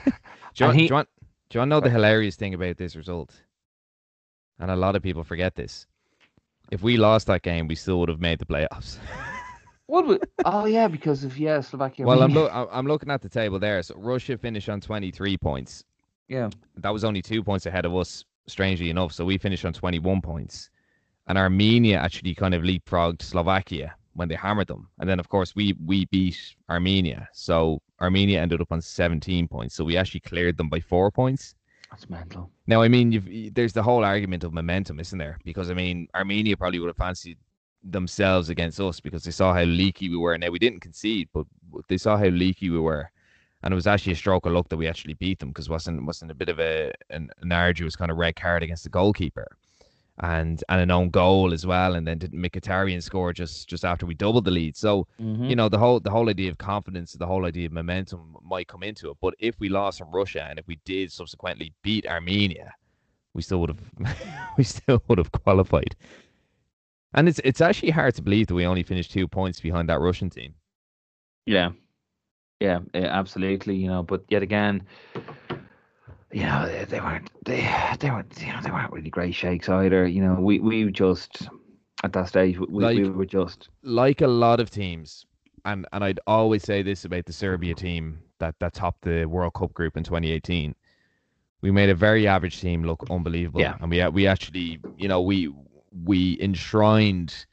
you 0.56 0.66
want, 0.66 0.77
he, 0.77 0.88
do, 0.88 0.92
you 0.92 0.96
want, 0.96 1.10
do 1.50 1.58
you 1.58 1.60
want 1.60 1.70
to 1.70 1.75
know 1.75 1.80
the 1.80 1.89
hilarious 1.89 2.36
thing 2.36 2.54
about 2.54 2.77
this 2.77 2.96
result? 2.96 3.34
And 4.60 4.72
a 4.72 4.75
lot 4.75 4.96
of 4.96 5.04
people 5.04 5.24
forget 5.24 5.56
this 5.56 5.88
if 6.72 6.82
we 6.82 6.98
lost 6.98 7.27
that 7.27 7.42
game, 7.42 7.68
we 7.68 7.75
still 7.75 8.00
would 8.00 8.10
have 8.10 8.20
made 8.20 8.39
the 8.39 8.46
playoffs. 8.46 8.98
Would 9.89 10.06
we? 10.06 10.20
Oh 10.44 10.66
yeah, 10.66 10.89
because 10.89 11.24
of 11.24 11.38
yeah, 11.38 11.62
Slovakia. 11.62 12.06
Well, 12.06 12.22
I'm 12.22 12.34
lo- 12.34 12.68
I'm 12.70 12.86
looking 12.88 13.10
at 13.10 13.22
the 13.22 13.30
table 13.30 13.58
there. 13.58 13.82
So 13.82 13.96
Russia 13.96 14.38
finished 14.38 14.68
on 14.68 14.82
23 14.82 15.38
points. 15.38 15.86
Yeah, 16.27 16.50
that 16.75 16.92
was 16.92 17.05
only 17.05 17.22
two 17.22 17.42
points 17.42 17.66
ahead 17.66 17.86
of 17.86 17.96
us. 17.96 18.25
Strangely 18.48 18.90
enough, 18.90 19.14
so 19.14 19.24
we 19.24 19.38
finished 19.38 19.64
on 19.64 19.72
21 19.72 20.22
points, 20.22 20.70
and 21.27 21.38
Armenia 21.38 21.98
actually 22.00 22.36
kind 22.36 22.53
of 22.53 22.64
leapfrogged 22.64 23.22
Slovakia 23.22 23.96
when 24.18 24.27
they 24.27 24.36
hammered 24.36 24.68
them, 24.68 24.90
and 25.00 25.08
then 25.08 25.20
of 25.20 25.30
course 25.30 25.56
we 25.56 25.75
we 25.86 26.06
beat 26.06 26.38
Armenia. 26.70 27.30
So 27.34 27.80
Armenia 28.01 28.42
ended 28.42 28.62
up 28.62 28.72
on 28.72 28.82
17 28.82 29.48
points. 29.48 29.75
So 29.75 29.84
we 29.84 29.96
actually 29.96 30.22
cleared 30.22 30.58
them 30.58 30.70
by 30.70 30.80
four 30.80 31.12
points. 31.12 31.56
That's 31.92 32.10
mental. 32.10 32.51
Now, 32.66 32.82
I 32.82 32.90
mean, 32.90 33.12
you've, 33.14 33.53
there's 33.53 33.74
the 33.74 33.84
whole 33.84 34.03
argument 34.03 34.44
of 34.44 34.53
momentum, 34.53 35.00
isn't 35.00 35.18
there? 35.18 35.38
Because 35.46 35.70
I 35.70 35.74
mean, 35.74 36.08
Armenia 36.16 36.58
probably 36.58 36.80
would 36.80 36.88
have 36.88 36.98
fancied 36.98 37.38
themselves 37.84 38.50
against 38.50 38.80
us 38.82 39.00
because 39.00 39.24
they 39.24 39.32
saw 39.32 39.53
how 39.53 39.64
leaky 39.64 40.10
we 40.10 40.18
were. 40.18 40.38
Now 40.38 40.50
we 40.50 40.60
didn't 40.60 40.82
concede, 40.82 41.30
but 41.32 41.46
they 41.88 41.98
saw 41.98 42.18
how 42.18 42.25
leaky 42.25 42.70
we 42.72 42.80
were, 42.80 43.10
and 43.64 43.72
it 43.72 43.75
was 43.75 43.88
actually 43.88 44.14
a 44.14 44.18
stroke 44.18 44.48
of 44.48 44.53
luck 44.53 44.68
that 44.70 44.77
we 44.77 44.88
actually 44.88 45.14
beat 45.14 45.40
them 45.40 45.50
because 45.50 45.70
wasn't 45.70 46.03
wasn't 46.06 46.32
a 46.32 46.36
bit 46.36 46.50
of 46.50 46.60
a 46.60 46.92
an, 47.12 47.30
an 47.42 47.51
arduous 47.51 47.96
kind 47.96 48.12
of 48.12 48.18
red 48.18 48.36
card 48.36 48.64
against 48.64 48.84
the 48.84 48.90
goalkeeper 48.90 49.48
and 50.20 50.64
and 50.70 50.82
an 50.82 50.92
own 50.92 51.10
goal 51.10 51.53
as 51.53 51.66
well, 51.66 51.96
and 51.96 52.08
then 52.08 52.18
didn't 52.18 52.42
Mkhitaryan 52.42 53.03
score 53.03 53.34
just 53.34 53.68
just 53.68 53.86
after 53.86 54.06
we 54.06 54.16
doubled 54.16 54.46
the 54.46 54.51
lead. 54.51 54.75
So 54.75 55.08
mm-hmm. 55.22 55.46
you 55.46 55.56
know 55.56 55.70
the 55.70 55.77
whole 55.77 56.00
the 56.00 56.10
whole 56.10 56.30
idea 56.30 56.50
of 56.50 56.58
confidence, 56.58 57.14
the 57.14 57.27
whole 57.27 57.46
idea 57.46 57.68
of 57.68 57.72
momentum 57.72 58.36
might 58.44 58.68
come 58.68 58.84
into 58.84 59.12
it. 59.12 59.18
But 59.22 59.36
if 59.40 59.60
we 59.60 59.70
lost 59.70 60.00
from 60.00 60.12
Russia 60.12 60.46
and 60.50 60.58
if 60.58 60.68
we 60.68 60.80
did 60.86 61.12
subsequently 61.12 61.74
beat 61.84 62.08
Armenia, 62.08 62.74
we 63.34 63.42
still 63.42 63.60
would 63.60 63.70
have 63.70 64.16
we 64.58 64.64
still 64.64 65.01
would 65.08 65.20
have 65.20 65.32
qualified. 65.32 65.96
And 67.14 67.27
it's 67.30 67.40
it's 67.44 67.62
actually 67.62 67.92
hard 67.92 68.16
to 68.16 68.22
believe 68.22 68.48
that 68.48 68.56
we 68.56 68.66
only 68.66 68.84
finished 68.84 69.12
two 69.12 69.27
points 69.27 69.60
behind 69.60 69.90
that 69.90 70.00
Russian 70.00 70.30
team. 70.30 70.56
Yeah, 71.46 71.72
yeah, 72.60 72.80
absolutely. 72.94 73.75
You 73.75 73.88
know, 73.88 74.03
but 74.03 74.24
yet 74.30 74.42
again, 74.42 74.84
you 76.31 76.44
know, 76.44 76.68
they, 76.68 76.85
they 76.85 77.00
weren't 77.00 77.29
they 77.46 77.70
they 78.00 78.09
weren't 78.09 78.33
you 78.42 78.51
know 78.51 78.59
they 78.61 78.72
weren't 78.72 78.92
really 78.92 79.09
great 79.09 79.33
shakes 79.33 79.70
either. 79.70 80.05
You 80.05 80.24
know, 80.24 80.35
we 80.40 80.59
we 80.59 80.92
just 80.92 81.48
at 82.03 82.13
that 82.13 82.27
stage 82.27 82.59
we, 82.59 82.68
like, 82.68 82.98
we 82.98 83.09
were 83.09 83.25
just 83.25 83.70
like 83.83 84.22
a 84.22 84.27
lot 84.27 84.59
of 84.59 84.70
teams, 84.70 85.25
and 85.66 85.85
and 85.94 86.03
I'd 86.03 86.20
always 86.27 86.63
say 86.63 86.81
this 86.81 87.05
about 87.05 87.25
the 87.25 87.33
Serbia 87.33 87.75
team 87.75 88.20
that 88.40 88.55
that 88.59 88.74
topped 88.74 89.03
the 89.03 89.25
World 89.25 89.53
Cup 89.53 89.74
group 89.74 89.96
in 89.96 90.03
2018. 90.03 90.75
We 91.61 91.72
made 91.72 91.90
a 91.90 91.96
very 91.96 92.27
average 92.27 92.61
team 92.61 92.83
look 92.83 93.05
unbelievable, 93.09 93.61
yeah. 93.61 93.77
and 93.81 93.90
we 93.90 94.05
we 94.09 94.27
actually 94.27 94.79
you 94.98 95.07
know 95.07 95.22
we 95.22 95.53
we 96.03 96.37
enshrined 96.42 97.46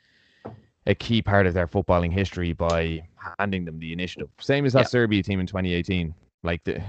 a 0.86 0.94
key 0.94 1.22
part 1.22 1.46
of 1.46 1.54
their 1.54 1.66
footballing 1.66 2.12
history 2.12 2.52
by 2.52 3.06
handing 3.38 3.64
them 3.64 3.78
the 3.78 3.92
initiative. 3.92 4.28
Same 4.40 4.66
as 4.66 4.74
that 4.74 4.80
yeah. 4.80 4.86
Serbia 4.86 5.22
team 5.22 5.40
in 5.40 5.46
2018. 5.46 6.14
Like 6.42 6.62
the 6.64 6.82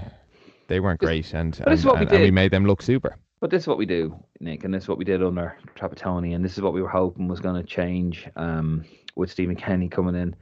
they 0.68 0.80
weren't 0.80 1.00
great, 1.00 1.32
and 1.34 1.58
and, 1.66 1.68
and, 1.68 1.84
we 1.84 2.16
and, 2.16 2.22
we 2.22 2.30
made 2.30 2.50
them 2.50 2.66
look 2.66 2.82
super. 2.82 3.16
But 3.40 3.50
this 3.50 3.62
is 3.62 3.68
what 3.68 3.78
we 3.78 3.86
do, 3.86 4.18
Nick, 4.40 4.64
and 4.64 4.72
this 4.72 4.84
is 4.84 4.88
what 4.88 4.98
we 4.98 5.04
did 5.04 5.22
under 5.22 5.56
Trapattoni, 5.76 6.34
and 6.34 6.44
this 6.44 6.54
is 6.54 6.62
what 6.62 6.72
we 6.72 6.80
were 6.80 6.88
hoping 6.88 7.28
was 7.28 7.40
going 7.40 7.60
to 7.60 7.66
change 7.66 8.28
um, 8.36 8.84
with 9.14 9.30
Stephen 9.30 9.56
Kenny 9.56 9.88
coming 9.88 10.14
in. 10.14 10.34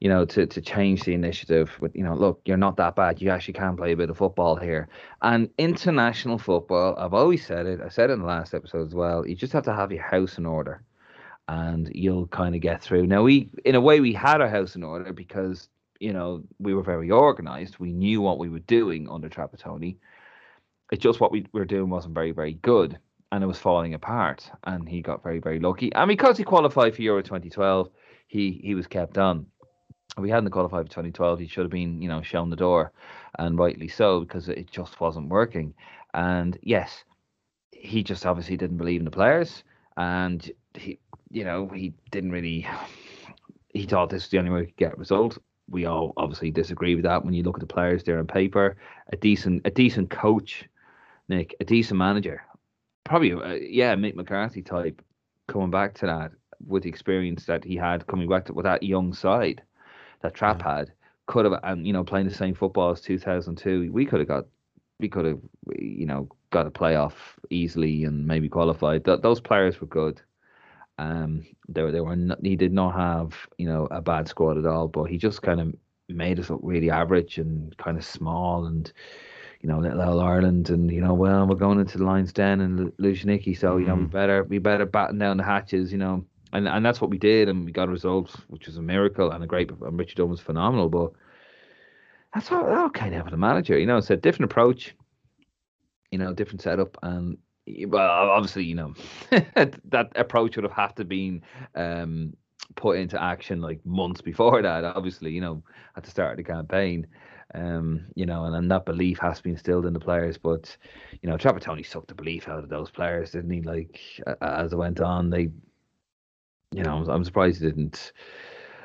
You 0.00 0.08
know, 0.08 0.24
to, 0.26 0.46
to 0.46 0.60
change 0.60 1.02
the 1.02 1.14
initiative. 1.14 1.76
With 1.80 1.94
you 1.96 2.04
know, 2.04 2.14
look, 2.14 2.40
you're 2.44 2.56
not 2.56 2.76
that 2.76 2.94
bad. 2.94 3.20
You 3.20 3.30
actually 3.30 3.54
can 3.54 3.76
play 3.76 3.92
a 3.92 3.96
bit 3.96 4.10
of 4.10 4.16
football 4.16 4.54
here. 4.54 4.88
And 5.22 5.50
international 5.58 6.38
football, 6.38 6.96
I've 6.96 7.14
always 7.14 7.44
said 7.44 7.66
it. 7.66 7.80
I 7.80 7.88
said 7.88 8.10
it 8.10 8.12
in 8.12 8.20
the 8.20 8.26
last 8.26 8.54
episode 8.54 8.86
as 8.86 8.94
well. 8.94 9.26
You 9.26 9.34
just 9.34 9.52
have 9.52 9.64
to 9.64 9.74
have 9.74 9.90
your 9.90 10.02
house 10.02 10.38
in 10.38 10.46
order, 10.46 10.84
and 11.48 11.90
you'll 11.92 12.28
kind 12.28 12.54
of 12.54 12.60
get 12.60 12.80
through. 12.80 13.08
Now, 13.08 13.24
we, 13.24 13.50
in 13.64 13.74
a 13.74 13.80
way, 13.80 13.98
we 13.98 14.12
had 14.12 14.40
our 14.40 14.48
house 14.48 14.76
in 14.76 14.84
order 14.84 15.12
because 15.12 15.68
you 16.00 16.12
know, 16.12 16.42
we 16.58 16.74
were 16.74 16.82
very 16.82 17.10
organized. 17.10 17.78
We 17.78 17.92
knew 17.92 18.20
what 18.20 18.38
we 18.38 18.48
were 18.48 18.60
doing 18.60 19.08
under 19.08 19.28
Trapattoni. 19.28 19.96
It's 20.92 21.02
just 21.02 21.20
what 21.20 21.32
we 21.32 21.46
were 21.52 21.64
doing 21.64 21.90
wasn't 21.90 22.14
very, 22.14 22.32
very 22.32 22.54
good. 22.54 22.98
And 23.30 23.44
it 23.44 23.46
was 23.46 23.58
falling 23.58 23.94
apart. 23.94 24.50
And 24.64 24.88
he 24.88 25.02
got 25.02 25.22
very, 25.22 25.38
very 25.38 25.60
lucky. 25.60 25.92
And 25.92 26.08
because 26.08 26.38
he 26.38 26.44
qualified 26.44 26.94
for 26.94 27.02
Euro 27.02 27.22
2012, 27.22 27.90
he 28.28 28.60
he 28.62 28.74
was 28.74 28.86
kept 28.86 29.18
on. 29.18 29.46
If 30.16 30.22
we 30.22 30.30
hadn't 30.30 30.50
qualified 30.50 30.86
for 30.86 30.90
2012, 30.90 31.40
he 31.40 31.46
should 31.46 31.64
have 31.64 31.70
been, 31.70 32.00
you 32.00 32.08
know, 32.08 32.22
shown 32.22 32.48
the 32.48 32.56
door. 32.56 32.92
And 33.38 33.58
rightly 33.58 33.88
so, 33.88 34.20
because 34.20 34.48
it 34.48 34.70
just 34.70 35.00
wasn't 35.00 35.28
working. 35.28 35.74
And 36.14 36.58
yes, 36.62 37.04
he 37.70 38.02
just 38.02 38.24
obviously 38.24 38.56
didn't 38.56 38.78
believe 38.78 39.00
in 39.00 39.04
the 39.04 39.10
players. 39.10 39.62
And 39.96 40.50
he, 40.74 40.98
you 41.30 41.44
know, 41.44 41.68
he 41.68 41.92
didn't 42.10 42.30
really 42.30 42.66
he 43.74 43.84
thought 43.84 44.08
this 44.08 44.22
was 44.22 44.30
the 44.30 44.38
only 44.38 44.50
way 44.50 44.60
we 44.60 44.66
could 44.66 44.76
get 44.76 44.94
a 44.94 44.96
result 44.96 45.38
we 45.68 45.86
all 45.86 46.12
obviously 46.16 46.50
disagree 46.50 46.94
with 46.94 47.04
that 47.04 47.24
when 47.24 47.34
you 47.34 47.42
look 47.42 47.56
at 47.56 47.60
the 47.60 47.66
players 47.66 48.02
there 48.04 48.18
on 48.18 48.26
paper. 48.26 48.76
A 49.12 49.16
decent, 49.16 49.62
a 49.64 49.70
decent 49.70 50.10
coach, 50.10 50.64
Nick, 51.28 51.54
a 51.60 51.64
decent 51.64 51.98
manager, 51.98 52.42
probably, 53.04 53.32
uh, 53.32 53.54
yeah, 53.54 53.94
Mick 53.94 54.14
McCarthy 54.14 54.62
type, 54.62 55.02
coming 55.46 55.70
back 55.70 55.94
to 55.94 56.06
that 56.06 56.32
with 56.66 56.82
the 56.82 56.88
experience 56.88 57.44
that 57.46 57.64
he 57.64 57.76
had 57.76 58.06
coming 58.06 58.28
back 58.28 58.44
to 58.46 58.52
with 58.52 58.64
that 58.64 58.82
young 58.82 59.12
side 59.12 59.62
that 60.22 60.34
Trap 60.34 60.60
yeah. 60.60 60.76
had, 60.78 60.92
could 61.26 61.44
have, 61.44 61.60
and 61.62 61.86
you 61.86 61.92
know, 61.92 62.04
playing 62.04 62.28
the 62.28 62.34
same 62.34 62.54
football 62.54 62.90
as 62.90 63.00
2002, 63.00 63.92
we 63.92 64.04
could 64.04 64.20
have 64.20 64.28
got, 64.28 64.46
we 64.98 65.08
could 65.08 65.24
have, 65.24 65.40
you 65.78 66.06
know, 66.06 66.28
got 66.50 66.66
a 66.66 66.70
playoff 66.70 67.12
easily 67.50 68.04
and 68.04 68.26
maybe 68.26 68.48
qualified. 68.48 69.04
Th- 69.04 69.20
those 69.20 69.40
players 69.40 69.80
were 69.80 69.86
good. 69.86 70.20
Um, 70.98 71.46
they 71.68 71.88
they 71.90 72.00
were 72.00 72.16
not, 72.16 72.38
he 72.42 72.56
did 72.56 72.72
not 72.72 72.94
have 72.94 73.48
you 73.58 73.66
know 73.66 73.86
a 73.90 74.00
bad 74.00 74.28
squad 74.28 74.58
at 74.58 74.66
all, 74.66 74.88
but 74.88 75.04
he 75.04 75.16
just 75.18 75.42
kind 75.42 75.60
of 75.60 75.74
made 76.08 76.40
us 76.40 76.50
look 76.50 76.60
really 76.62 76.90
average 76.90 77.38
and 77.38 77.76
kind 77.76 77.96
of 77.96 78.04
small 78.04 78.66
and 78.66 78.92
you 79.60 79.68
know, 79.68 79.78
little 79.80 80.20
Ireland, 80.20 80.70
and 80.70 80.90
you 80.90 81.00
know, 81.00 81.14
well, 81.14 81.46
we're 81.46 81.56
going 81.56 81.80
into 81.80 81.98
the 81.98 82.04
Lions 82.04 82.32
Den 82.32 82.60
and 82.60 82.92
Luzhniki, 82.98 83.56
so 83.58 83.76
you 83.76 83.86
know, 83.86 83.96
we 83.96 84.04
Mhm. 84.04 84.10
better 84.10 84.44
we 84.44 84.58
better 84.58 84.86
batten 84.86 85.18
down 85.18 85.36
the 85.36 85.42
hatches, 85.42 85.90
you 85.92 85.98
know, 85.98 86.24
and 86.52 86.68
and 86.68 86.84
that's 86.86 87.00
what 87.00 87.10
we 87.10 87.18
did, 87.18 87.48
and 87.48 87.64
we 87.64 87.72
got 87.72 87.88
results, 87.88 88.36
which 88.48 88.66
was 88.66 88.76
a 88.76 88.82
miracle 88.82 89.30
and 89.32 89.42
a 89.42 89.46
great. 89.46 89.70
And 89.70 89.98
Richard 89.98 90.16
Dunne 90.16 90.30
was 90.30 90.40
phenomenal, 90.40 90.88
but 90.88 91.12
that's 92.32 92.52
all 92.52 92.66
okay 92.86 93.10
now 93.10 93.24
for 93.24 93.30
the 93.30 93.36
manager, 93.36 93.78
you 93.78 93.86
know. 93.86 93.96
It's 93.96 94.10
a 94.10 94.16
different 94.16 94.50
approach, 94.52 94.94
you 96.12 96.18
know, 96.18 96.32
different 96.32 96.62
setup, 96.62 96.96
and 97.02 97.36
well, 97.86 98.30
obviously, 98.30 98.64
you 98.64 98.74
know, 98.74 98.94
that 99.30 100.10
approach 100.16 100.56
would 100.56 100.64
have 100.64 100.72
had 100.72 100.96
to 100.96 101.04
been 101.04 101.42
um, 101.74 102.34
put 102.76 102.98
into 102.98 103.20
action 103.22 103.60
like 103.60 103.84
months 103.84 104.20
before 104.20 104.62
that. 104.62 104.84
Obviously, 104.84 105.32
you 105.32 105.40
know, 105.40 105.62
at 105.96 106.04
the 106.04 106.10
start 106.10 106.32
of 106.32 106.36
the 106.38 106.44
campaign, 106.44 107.06
um, 107.54 108.06
you 108.14 108.26
know, 108.26 108.44
and, 108.44 108.54
and 108.54 108.70
that 108.70 108.86
belief 108.86 109.18
has 109.18 109.40
been 109.40 109.52
instilled 109.52 109.86
in 109.86 109.92
the 109.92 110.00
players. 110.00 110.38
But 110.38 110.76
you 111.22 111.28
know, 111.28 111.36
Trapattoni 111.36 111.84
sucked 111.84 112.08
the 112.08 112.14
belief 112.14 112.48
out 112.48 112.64
of 112.64 112.68
those 112.68 112.90
players, 112.90 113.32
didn't 113.32 113.50
he? 113.50 113.62
Like 113.62 114.00
as 114.40 114.72
it 114.72 114.76
went 114.76 115.00
on, 115.00 115.30
they, 115.30 115.48
you 116.72 116.82
know, 116.82 116.98
I'm, 116.98 117.08
I'm 117.08 117.24
surprised 117.24 117.60
he 117.60 117.66
didn't. 117.66 118.12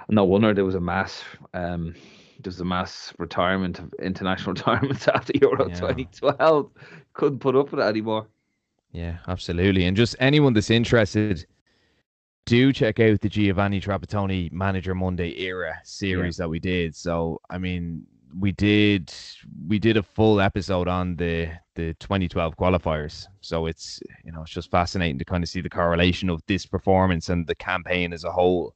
No 0.10 0.26
wonder 0.26 0.54
there 0.54 0.66
was 0.66 0.76
a 0.76 0.82
mass. 0.82 1.24
Um, 1.54 1.96
there's 2.42 2.60
a 2.60 2.66
mass 2.66 3.14
retirement 3.20 3.80
of 3.80 3.94
international 4.02 4.54
retirements 4.54 5.08
after 5.08 5.34
Euro 5.42 5.70
Yeah. 5.70 5.76
2012. 5.76 6.72
Couldn't 7.14 7.40
put 7.40 7.56
up 7.56 7.72
with 7.72 7.80
it 7.80 7.88
anymore. 7.88 8.28
Yeah, 8.94 9.18
absolutely. 9.28 9.86
And 9.86 9.98
just 9.98 10.16
anyone 10.20 10.54
that's 10.54 10.70
interested, 10.70 11.46
do 12.46 12.74
check 12.74 13.00
out 13.00 13.22
the 13.22 13.30
Giovanni 13.30 13.82
Trapattoni 13.82 14.52
Manager 14.52 14.94
Monday 14.96 15.40
era 15.42 15.80
series 15.84 16.38
that 16.38 16.50
we 16.50 16.60
did. 16.60 16.96
So, 16.96 17.40
I 17.50 17.58
mean, 17.58 18.06
we 18.40 18.52
did 18.52 19.14
we 19.68 19.80
did 19.80 19.98
a 19.98 20.04
full 20.04 20.42
episode 20.42 20.88
on 20.88 21.16
the 21.16 21.50
the 21.76 21.94
2012 21.96 22.58
qualifiers. 22.58 23.28
So 23.42 23.68
it's 23.68 24.02
you 24.26 24.32
know 24.32 24.42
it's 24.42 24.52
just 24.52 24.72
fascinating 24.72 25.20
to 25.20 25.26
kind 25.26 25.44
of 25.44 25.50
see 25.50 25.62
the 25.62 25.70
correlation 25.70 26.30
of 26.30 26.42
this 26.48 26.66
performance 26.66 27.30
and 27.30 27.48
the 27.48 27.56
campaign 27.56 28.14
as 28.14 28.24
a 28.26 28.32
whole. 28.32 28.76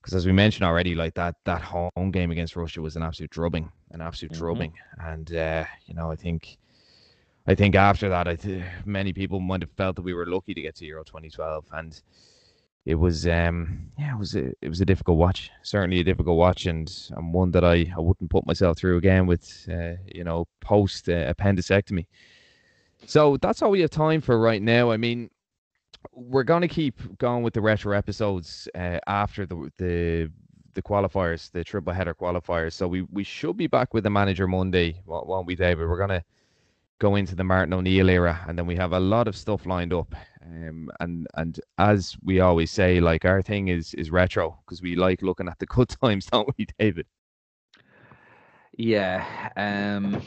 Because 0.00 0.14
as 0.14 0.26
we 0.26 0.32
mentioned 0.32 0.64
already, 0.64 0.94
like 0.94 1.14
that 1.14 1.36
that 1.44 1.62
home 1.62 2.10
game 2.12 2.30
against 2.30 2.56
Russia 2.56 2.82
was 2.82 2.96
an 2.96 3.02
absolute 3.02 3.30
drubbing, 3.30 3.70
an 3.92 4.00
absolute 4.00 4.32
Mhm. 4.32 4.38
drubbing, 4.38 4.72
and 4.98 5.34
uh, 5.34 5.64
you 5.86 5.94
know 5.94 6.10
I 6.10 6.16
think 6.16 6.58
I 7.46 7.54
think 7.54 7.74
after 7.74 8.08
that, 8.08 8.28
I 8.28 8.36
th- 8.36 8.62
many 8.84 9.12
people 9.12 9.40
might 9.40 9.62
have 9.62 9.70
felt 9.72 9.96
that 9.96 10.02
we 10.02 10.14
were 10.14 10.26
lucky 10.26 10.54
to 10.54 10.62
get 10.62 10.76
to 10.76 10.86
Euro 10.86 11.04
2012, 11.04 11.64
and 11.72 12.00
it 12.84 12.96
was 12.96 13.26
um 13.28 13.90
yeah 13.96 14.14
it 14.14 14.18
was 14.18 14.34
a 14.34 14.52
it 14.60 14.68
was 14.68 14.80
a 14.80 14.84
difficult 14.84 15.18
watch, 15.18 15.50
certainly 15.62 16.00
a 16.00 16.04
difficult 16.04 16.36
watch, 16.38 16.66
and 16.66 16.92
and 17.16 17.32
one 17.34 17.50
that 17.52 17.64
I 17.64 17.92
I 17.96 18.00
wouldn't 18.00 18.30
put 18.30 18.46
myself 18.46 18.78
through 18.78 18.96
again 18.98 19.26
with 19.26 19.68
uh, 19.70 19.94
you 20.14 20.24
know 20.24 20.46
post 20.60 21.08
uh, 21.08 21.32
appendectomy. 21.32 22.06
So 23.06 23.36
that's 23.38 23.62
all 23.62 23.70
we 23.70 23.80
have 23.80 23.90
time 23.90 24.20
for 24.20 24.38
right 24.38 24.62
now. 24.62 24.92
I 24.92 24.96
mean, 24.96 25.28
we're 26.12 26.44
gonna 26.44 26.68
keep 26.68 27.18
going 27.18 27.42
with 27.42 27.54
the 27.54 27.60
retro 27.60 27.96
episodes 27.96 28.68
uh, 28.76 28.98
after 29.08 29.46
the 29.46 29.70
the 29.78 30.30
the 30.74 30.82
qualifiers, 30.82 31.50
the 31.50 31.64
triple 31.64 31.92
header 31.92 32.14
qualifiers. 32.14 32.74
So 32.74 32.86
we 32.86 33.02
we 33.02 33.24
should 33.24 33.56
be 33.56 33.66
back 33.66 33.94
with 33.94 34.04
the 34.04 34.10
manager 34.10 34.46
Monday, 34.46 35.02
won't 35.06 35.46
we, 35.46 35.56
David? 35.56 35.88
We're 35.88 35.98
gonna 35.98 36.24
go 37.02 37.16
into 37.16 37.34
the 37.34 37.42
Martin 37.42 37.74
O'Neill 37.74 38.08
era, 38.08 38.44
and 38.46 38.56
then 38.56 38.64
we 38.64 38.76
have 38.76 38.92
a 38.92 39.00
lot 39.00 39.26
of 39.26 39.36
stuff 39.36 39.66
lined 39.66 39.92
up. 39.92 40.14
Um, 40.46 40.88
and 41.00 41.26
and 41.34 41.60
as 41.76 42.16
we 42.22 42.38
always 42.38 42.70
say, 42.70 43.00
like 43.00 43.24
our 43.24 43.42
thing 43.42 43.68
is 43.68 43.92
is 43.94 44.12
retro 44.12 44.56
because 44.64 44.80
we 44.80 44.94
like 44.94 45.20
looking 45.20 45.48
at 45.48 45.58
the 45.58 45.66
good 45.66 45.88
times, 46.02 46.26
don't 46.26 46.48
we, 46.56 46.66
David? 46.78 47.06
Yeah. 48.78 49.50
Um. 49.56 50.22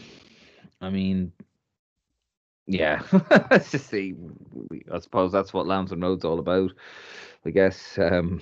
I 0.81 0.89
mean, 0.89 1.31
yeah. 2.67 3.01
Let's 3.49 3.71
just 3.75 3.89
see. 3.89 4.13
I 4.91 4.99
suppose 4.99 5.31
that's 5.31 5.53
what 5.53 5.67
Lansdowne 5.67 6.01
Road's 6.01 6.25
all 6.25 6.39
about. 6.39 6.71
I 7.45 7.51
guess. 7.51 7.97
Um. 7.97 8.41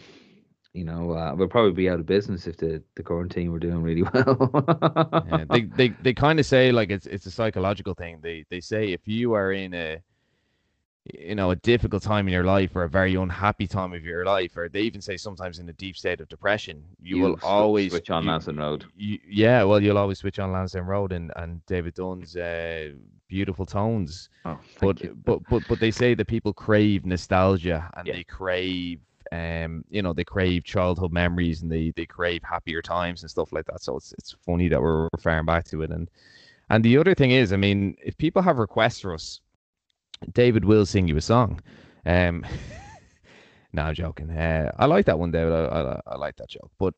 You 0.74 0.86
know, 0.86 1.12
uh, 1.12 1.36
we'll 1.36 1.48
probably 1.48 1.72
be 1.74 1.88
out 1.88 2.00
of 2.00 2.08
business 2.08 2.48
if 2.48 2.58
the, 2.58 2.82
the 2.96 3.04
current 3.04 3.32
team 3.32 3.52
were 3.52 3.60
doing 3.60 3.84
really 3.84 4.02
well. 4.14 5.24
Yeah, 5.30 5.46
they 5.50 5.62
they, 5.62 5.90
they 6.02 6.14
kind 6.14 6.40
of 6.40 6.48
say 6.48 6.72
like 6.72 6.90
it's 6.90 7.06
it's 7.06 7.28
a 7.28 7.32
psychological 7.32 7.94
thing. 7.94 8.20
They 8.22 8.44
they 8.50 8.60
say 8.60 8.92
if 8.92 9.02
you 9.06 9.34
are 9.34 9.52
in 9.54 9.74
a 9.76 10.00
you 11.14 11.36
know 11.36 11.52
a 11.52 11.56
difficult 11.58 12.02
time 12.02 12.28
in 12.28 12.34
your 12.34 12.44
life 12.46 12.76
or 12.76 12.84
a 12.84 12.90
very 12.90 13.14
unhappy 13.16 13.68
time 13.68 13.94
of 13.94 14.04
your 14.04 14.26
life, 14.26 14.58
or 14.58 14.68
they 14.68 14.82
even 14.82 15.00
say 15.02 15.16
sometimes 15.16 15.60
in 15.60 15.70
a 15.70 15.74
deep 15.74 15.96
state 15.96 16.22
of 16.22 16.28
depression, 16.30 16.84
you, 17.02 17.20
will 17.20 17.38
always 17.44 17.92
switch 17.92 18.10
on 18.10 18.24
you- 18.24 18.32
Lansdowne 18.32 18.58
Road. 18.58 18.86
you, 18.96 19.20
yeah, 19.30 19.64
well, 19.64 19.80
you'll 19.80 19.98
always 20.00 20.18
switch 20.20 20.40
on 20.40 20.52
Lansdowne 20.54 20.86
Road 20.86 21.12
and, 21.12 21.32
and 21.36 21.64
David 21.68 21.94
Dunn's 21.94 22.36
uh, 22.36 22.94
beautiful 23.28 23.66
tones. 23.66 24.30
Oh, 24.46 24.58
But, 24.80 25.02
you. 25.04 25.16
but 25.24 25.40
but 25.50 25.62
but 25.68 25.80
they 25.80 25.92
say 25.92 26.14
that 26.16 26.26
people 26.26 26.54
crave 26.54 27.06
nostalgia 27.06 27.92
and 27.96 28.08
Yeah. 28.08 28.14
they 28.16 28.24
crave 28.24 29.00
um 29.34 29.84
you 29.90 30.02
know 30.02 30.14
they 30.14 30.24
crave 30.24 30.64
childhood 30.64 31.12
memories 31.12 31.62
and 31.62 31.72
they 31.72 31.92
they 31.96 32.06
crave 32.06 32.42
happier 32.44 32.82
times 32.82 33.24
and 33.24 33.32
stuff 33.32 33.52
like 33.52 33.66
that. 33.66 33.82
So 33.82 33.98
it's 33.98 34.14
it's 34.18 34.36
funny 34.46 34.68
that 34.70 34.82
we're 34.82 35.10
referring 35.12 35.46
back 35.46 35.66
to 35.66 35.82
it 35.82 35.92
and 35.92 36.10
and 36.70 36.84
the 36.84 36.98
other 36.98 37.14
thing 37.14 37.32
is, 37.32 37.54
I 37.54 37.58
mean, 37.58 37.96
if 38.04 38.18
people 38.18 38.42
have 38.42 38.58
requests 38.58 39.02
for 39.02 39.14
us, 39.14 39.42
David 40.32 40.66
will 40.66 40.86
sing 40.86 41.08
you 41.08 41.18
a 41.18 41.22
song. 41.22 41.62
Um, 42.06 42.46
no, 43.74 43.84
I'm 43.84 43.94
joking. 43.96 44.32
Uh, 44.32 44.72
I 44.80 44.86
like 44.86 45.06
that 45.06 45.20
one, 45.20 45.32
David. 45.32 45.54
I, 45.54 45.66
I, 45.66 46.02
I 46.08 46.18
like 46.18 46.36
that 46.38 46.50
joke. 46.50 46.72
But 46.80 46.94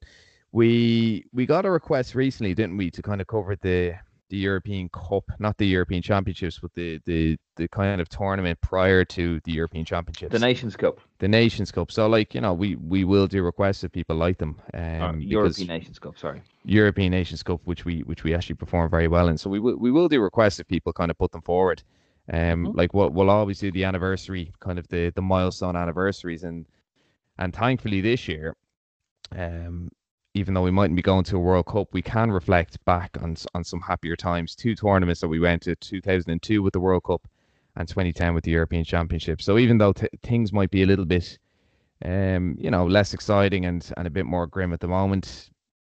we 0.51 1.25
we 1.33 1.45
got 1.45 1.65
a 1.65 1.71
request 1.71 2.15
recently, 2.15 2.53
didn't 2.53 2.77
we, 2.77 2.91
to 2.91 3.01
kind 3.01 3.19
of 3.19 3.27
cover 3.27 3.55
the 3.55 3.95
the 4.29 4.37
European 4.37 4.89
Cup, 4.89 5.23
not 5.39 5.57
the 5.57 5.67
European 5.67 6.01
Championships, 6.01 6.59
but 6.59 6.73
the 6.73 6.99
the 7.05 7.37
the 7.57 7.67
kind 7.67 8.01
of 8.01 8.09
tournament 8.09 8.59
prior 8.61 9.05
to 9.05 9.39
the 9.43 9.51
European 9.51 9.85
Championships, 9.85 10.31
The 10.31 10.39
Nations 10.39 10.75
Cup, 10.75 10.99
the 11.19 11.27
Nations 11.27 11.71
Cup. 11.71 11.91
So, 11.91 12.07
like 12.07 12.33
you 12.33 12.41
know, 12.41 12.53
we 12.53 12.75
we 12.75 13.03
will 13.03 13.27
do 13.27 13.43
requests 13.43 13.83
if 13.83 13.91
people 13.91 14.15
like 14.15 14.37
them. 14.37 14.59
Um, 14.73 14.81
or 14.81 15.13
because- 15.13 15.29
European 15.59 15.67
Nations 15.67 15.99
Cup. 15.99 16.17
Sorry. 16.17 16.41
European 16.63 17.11
Nations 17.11 17.43
Cup, 17.43 17.61
which 17.65 17.85
we 17.85 18.01
which 18.01 18.23
we 18.23 18.33
actually 18.33 18.55
perform 18.55 18.89
very 18.89 19.07
well 19.07 19.27
in. 19.29 19.37
So 19.37 19.49
we 19.49 19.59
will 19.59 19.77
we 19.77 19.91
will 19.91 20.07
do 20.09 20.19
requests 20.21 20.59
if 20.59 20.67
people 20.67 20.91
kind 20.93 21.11
of 21.11 21.17
put 21.17 21.31
them 21.31 21.41
forward. 21.41 21.83
Um, 22.33 22.65
Mhm. 22.65 22.75
like 22.75 22.93
what 22.95 23.13
we'll 23.13 23.29
always 23.29 23.59
do 23.59 23.71
the 23.71 23.83
anniversary, 23.83 24.51
kind 24.59 24.79
of 24.79 24.87
the 24.87 25.11
the 25.11 25.21
milestone 25.21 25.75
anniversaries, 25.75 26.43
and 26.43 26.65
and 27.37 27.53
thankfully 27.53 28.01
this 28.01 28.27
year, 28.27 28.55
um, 29.37 29.89
even 30.35 30.53
though 30.53 30.61
we 30.61 30.69
mightn't 30.69 30.97
be 30.97 31.01
going 31.01 31.23
to 31.23 31.37
a 31.37 31.39
World 31.39 31.65
Cup, 31.65 31.87
we 31.93 32.01
can 32.01 32.29
reflect 32.29 32.83
back 32.85 33.17
on 33.21 33.35
on 33.55 33.63
some 33.63 33.79
happier 33.79 34.15
times. 34.15 34.53
Two 34.53 34.75
tournaments 34.75 35.21
that 35.21 35.29
we 35.29 35.39
went 35.39 35.63
to: 35.63 35.75
2002 35.75 36.61
with 36.61 36.73
the 36.73 36.79
World 36.79 37.03
Cup, 37.05 37.27
and 37.77 37.87
2010 37.87 38.33
with 38.33 38.43
the 38.43 38.51
European 38.51 38.83
Championship. 38.83 39.41
So 39.41 39.57
even 39.57 39.77
though 39.77 39.93
t- 39.93 40.09
things 40.21 40.51
might 40.51 40.71
be 40.71 40.83
a 40.83 40.85
little 40.85 41.05
bit, 41.05 41.39
um, 42.03 42.57
you 42.59 42.69
know, 42.69 42.85
less 42.85 43.13
exciting 43.13 43.65
and 43.65 43.89
and 43.97 44.05
a 44.05 44.11
bit 44.11 44.25
more 44.25 44.45
grim 44.45 44.73
at 44.73 44.81
the 44.81 44.89
moment, 44.89 45.49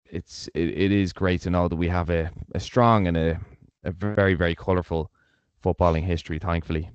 it's 0.06 0.48
it, 0.54 0.68
it 0.70 0.92
is 0.92 1.12
great 1.12 1.40
to 1.42 1.50
know 1.50 1.68
that 1.68 1.76
we 1.76 1.88
have 1.88 2.10
a, 2.10 2.30
a 2.54 2.60
strong 2.60 3.06
and 3.06 3.16
a, 3.16 3.40
a 3.84 3.92
very 3.92 4.34
very 4.34 4.56
colourful 4.56 5.08
footballing 5.64 6.02
history. 6.02 6.40
Thankfully, 6.40 6.90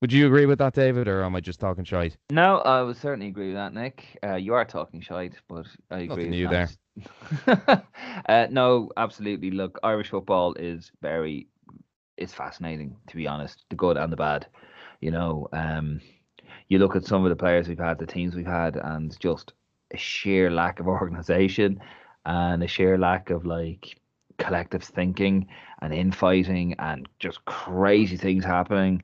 would 0.00 0.12
you 0.12 0.26
agree 0.26 0.46
with 0.46 0.58
that, 0.58 0.74
David, 0.74 1.08
or 1.08 1.24
am 1.24 1.34
I 1.34 1.40
just 1.40 1.58
talking 1.58 1.84
shite? 1.84 2.16
No, 2.30 2.58
I 2.58 2.82
would 2.82 2.96
certainly 2.96 3.26
agree 3.26 3.48
with 3.48 3.56
that, 3.56 3.74
Nick. 3.74 4.18
Uh, 4.22 4.36
you 4.36 4.54
are 4.54 4.64
talking 4.64 5.00
shite, 5.00 5.34
but 5.48 5.66
I 5.90 6.00
agree. 6.00 6.06
Nothing 6.06 6.24
with 6.24 6.30
new 6.30 6.48
that. 6.48 6.76
uh, 8.28 8.46
no, 8.50 8.90
absolutely. 8.96 9.50
Look, 9.50 9.78
Irish 9.82 10.10
football 10.10 10.54
is 10.54 10.90
very, 11.00 11.48
it's 12.16 12.34
fascinating 12.34 12.96
to 13.08 13.16
be 13.16 13.26
honest, 13.26 13.64
the 13.70 13.76
good 13.76 13.96
and 13.96 14.12
the 14.12 14.16
bad. 14.16 14.46
You 15.00 15.10
know, 15.10 15.48
um, 15.52 16.00
you 16.68 16.78
look 16.78 16.96
at 16.96 17.04
some 17.04 17.24
of 17.24 17.30
the 17.30 17.36
players 17.36 17.68
we've 17.68 17.78
had, 17.78 17.98
the 17.98 18.06
teams 18.06 18.34
we've 18.34 18.46
had, 18.46 18.76
and 18.76 19.18
just 19.20 19.52
a 19.92 19.96
sheer 19.96 20.50
lack 20.50 20.80
of 20.80 20.86
organisation 20.88 21.80
and 22.26 22.62
a 22.62 22.66
sheer 22.68 22.98
lack 22.98 23.30
of 23.30 23.46
like 23.46 23.98
collective 24.38 24.82
thinking 24.82 25.48
and 25.82 25.92
infighting 25.92 26.74
and 26.78 27.08
just 27.18 27.44
crazy 27.44 28.16
things 28.16 28.44
happening 28.44 29.02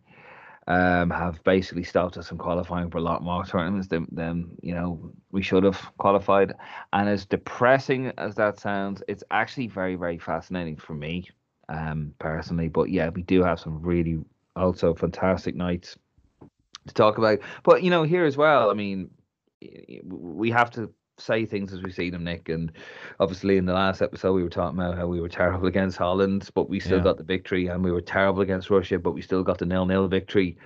um, 0.66 1.10
have 1.10 1.42
basically 1.44 1.84
stopped 1.84 2.16
us 2.16 2.28
from 2.28 2.38
qualifying 2.38 2.90
for 2.90 2.98
a 2.98 3.02
lot 3.02 3.22
more 3.22 3.44
tournaments 3.44 3.88
than, 3.88 4.06
than 4.10 4.50
you 4.62 4.74
know 4.74 5.12
we 5.30 5.42
should 5.42 5.64
have 5.64 5.80
qualified. 5.98 6.54
And 6.92 7.08
as 7.08 7.26
depressing 7.26 8.12
as 8.18 8.34
that 8.36 8.58
sounds, 8.58 9.02
it's 9.08 9.24
actually 9.30 9.66
very 9.66 9.96
very 9.96 10.18
fascinating 10.18 10.76
for 10.76 10.94
me 10.94 11.28
um, 11.68 12.14
personally. 12.18 12.68
But 12.68 12.90
yeah, 12.90 13.10
we 13.10 13.22
do 13.22 13.42
have 13.42 13.60
some 13.60 13.82
really 13.82 14.18
also 14.56 14.94
fantastic 14.94 15.54
nights 15.54 15.96
to 16.86 16.94
talk 16.94 17.18
about. 17.18 17.40
But 17.62 17.82
you 17.82 17.90
know 17.90 18.02
here 18.02 18.24
as 18.24 18.36
well, 18.36 18.70
I 18.70 18.74
mean, 18.74 19.10
we 20.04 20.50
have 20.50 20.70
to 20.72 20.92
say 21.18 21.46
things 21.46 21.72
as 21.72 21.82
we 21.82 21.90
see 21.92 22.10
them, 22.10 22.24
Nick. 22.24 22.48
And 22.48 22.72
obviously, 23.20 23.56
in 23.56 23.66
the 23.66 23.72
last 23.72 24.02
episode, 24.02 24.32
we 24.32 24.42
were 24.42 24.50
talking 24.50 24.78
about 24.78 24.96
how 24.96 25.06
we 25.06 25.20
were 25.20 25.28
terrible 25.28 25.66
against 25.66 25.96
Holland, 25.96 26.48
but 26.54 26.68
we 26.68 26.80
still 26.80 26.98
Yeah. 26.98 27.04
got 27.04 27.16
the 27.18 27.24
victory, 27.24 27.68
and 27.68 27.82
we 27.84 27.92
were 27.92 28.00
terrible 28.00 28.42
against 28.42 28.70
Russia, 28.70 28.98
but 28.98 29.12
we 29.12 29.22
still 29.22 29.42
got 29.42 29.58
the 29.58 29.66
nil-nil 29.66 30.08
victory. 30.08 30.56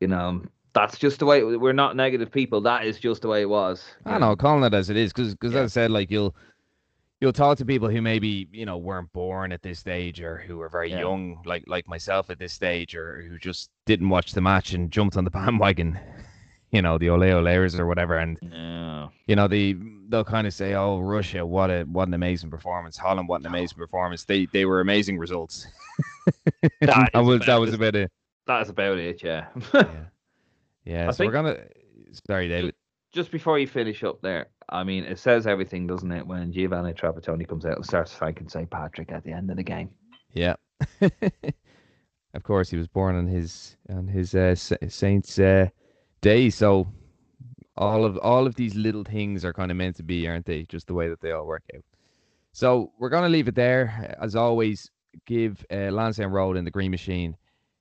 You 0.00 0.08
know, 0.08 0.42
that's 0.74 0.98
just 0.98 1.18
the 1.20 1.26
way. 1.26 1.38
It, 1.40 1.60
we're 1.60 1.72
not 1.72 1.96
negative 1.96 2.30
people. 2.30 2.60
That 2.62 2.84
is 2.84 2.98
just 2.98 3.22
the 3.22 3.28
way 3.28 3.42
it 3.42 3.48
was. 3.48 3.84
I 4.06 4.18
know, 4.18 4.34
calling 4.36 4.64
it 4.64 4.74
as 4.74 4.90
it 4.90 4.96
is, 4.96 5.12
because 5.12 5.34
Yeah. 5.40 5.48
as 5.48 5.56
I 5.56 5.66
said, 5.66 5.90
like 5.90 6.10
you'll 6.10 6.34
you'll 7.20 7.32
talk 7.32 7.56
to 7.58 7.64
people 7.64 7.88
who 7.88 8.02
maybe 8.02 8.48
you 8.50 8.66
know 8.66 8.76
weren't 8.78 9.12
born 9.12 9.52
at 9.52 9.62
this 9.62 9.78
stage 9.78 10.20
or 10.20 10.38
who 10.38 10.56
were 10.56 10.68
very 10.68 10.90
Yeah. 10.90 11.00
young, 11.00 11.40
like 11.44 11.62
like 11.68 11.86
myself 11.86 12.30
at 12.30 12.38
this 12.40 12.52
stage, 12.52 12.96
or 12.96 13.22
who 13.22 13.38
just 13.38 13.70
didn't 13.86 14.08
watch 14.08 14.32
the 14.32 14.40
match 14.40 14.72
and 14.72 14.90
jumped 14.90 15.16
on 15.16 15.22
the 15.24 15.30
bandwagon, 15.38 15.98
you 16.72 16.82
know, 16.82 16.98
the 16.98 17.10
ole 17.10 17.22
oleers 17.22 17.78
or 17.78 17.86
whatever, 17.86 18.16
and 18.16 18.38
Yeah. 18.42 19.08
you 19.26 19.36
know 19.36 19.46
they 19.46 19.74
they'll 20.08 20.24
kind 20.24 20.46
of 20.46 20.54
say, 20.54 20.74
"Oh, 20.74 20.98
Russia, 21.00 21.44
what 21.46 21.70
a 21.70 21.84
what 21.84 22.08
an 22.08 22.14
amazing 22.14 22.50
performance! 22.50 22.96
Holland, 22.96 23.28
what 23.28 23.40
an 23.40 23.46
amazing 23.46 23.78
performance! 23.78 24.24
They 24.24 24.46
they 24.46 24.64
were 24.64 24.80
amazing 24.80 25.18
results." 25.18 25.66
That 26.80 27.10
that 27.12 27.20
was 27.20 27.46
that 27.46 27.56
was 27.60 27.68
as- 27.70 27.74
about 27.74 27.94
it. 27.96 28.10
That's 28.46 28.70
about 28.70 28.98
it, 28.98 29.22
yeah. 29.22 29.46
Yeah, 29.74 29.86
yeah. 30.84 31.10
So 31.12 31.24
we're 31.24 31.30
gonna. 31.32 31.58
Sorry, 32.26 32.48
David. 32.48 32.74
Just 33.12 33.30
before 33.30 33.58
you 33.58 33.66
finish 33.66 34.02
up 34.02 34.20
there, 34.22 34.46
I 34.70 34.82
mean, 34.84 35.04
it 35.04 35.18
says 35.18 35.46
everything, 35.46 35.86
doesn't 35.86 36.10
it, 36.10 36.26
when 36.26 36.50
Giovanni 36.50 36.92
Trapattoni 36.94 37.46
comes 37.46 37.64
out 37.66 37.76
and 37.76 37.84
starts 37.84 38.12
thanking 38.14 38.48
St. 38.48 38.68
Patrick 38.70 39.12
at 39.12 39.22
the 39.22 39.30
end 39.32 39.50
of 39.50 39.56
the 39.58 39.62
game. 39.62 39.90
Yeah. 40.32 40.54
of 42.32 42.42
course, 42.42 42.70
he 42.70 42.76
was 42.78 42.88
born 42.88 43.14
on 43.16 43.26
his 43.26 43.76
on 43.90 44.08
his 44.08 44.34
uh, 44.34 44.54
saint's 44.54 45.38
uh, 45.38 45.68
day, 46.22 46.48
so 46.48 46.86
all 47.76 48.04
of 48.04 48.16
all 48.18 48.46
of 48.46 48.54
these 48.54 48.74
little 48.74 49.04
things 49.04 49.44
are 49.44 49.52
kind 49.52 49.70
of 49.70 49.76
meant 49.76 49.96
to 49.96 50.02
be, 50.02 50.26
aren't 50.26 50.46
they? 50.46 50.62
Just 50.64 50.86
the 50.86 50.94
way 50.94 51.08
that 51.08 51.20
they 51.20 51.32
all 51.32 51.46
work 51.46 51.64
out. 51.74 51.84
So 52.52 52.92
we're 52.98 53.10
gonna 53.10 53.28
leave 53.28 53.48
it 53.48 53.54
there. 53.54 54.16
As 54.20 54.34
always, 54.34 54.90
give 55.26 55.64
uh, 55.70 55.90
Lansdowne 55.90 56.32
Road 56.32 56.56
and 56.56 56.66
the 56.66 56.70
Green 56.70 56.90
Machine 56.90 57.36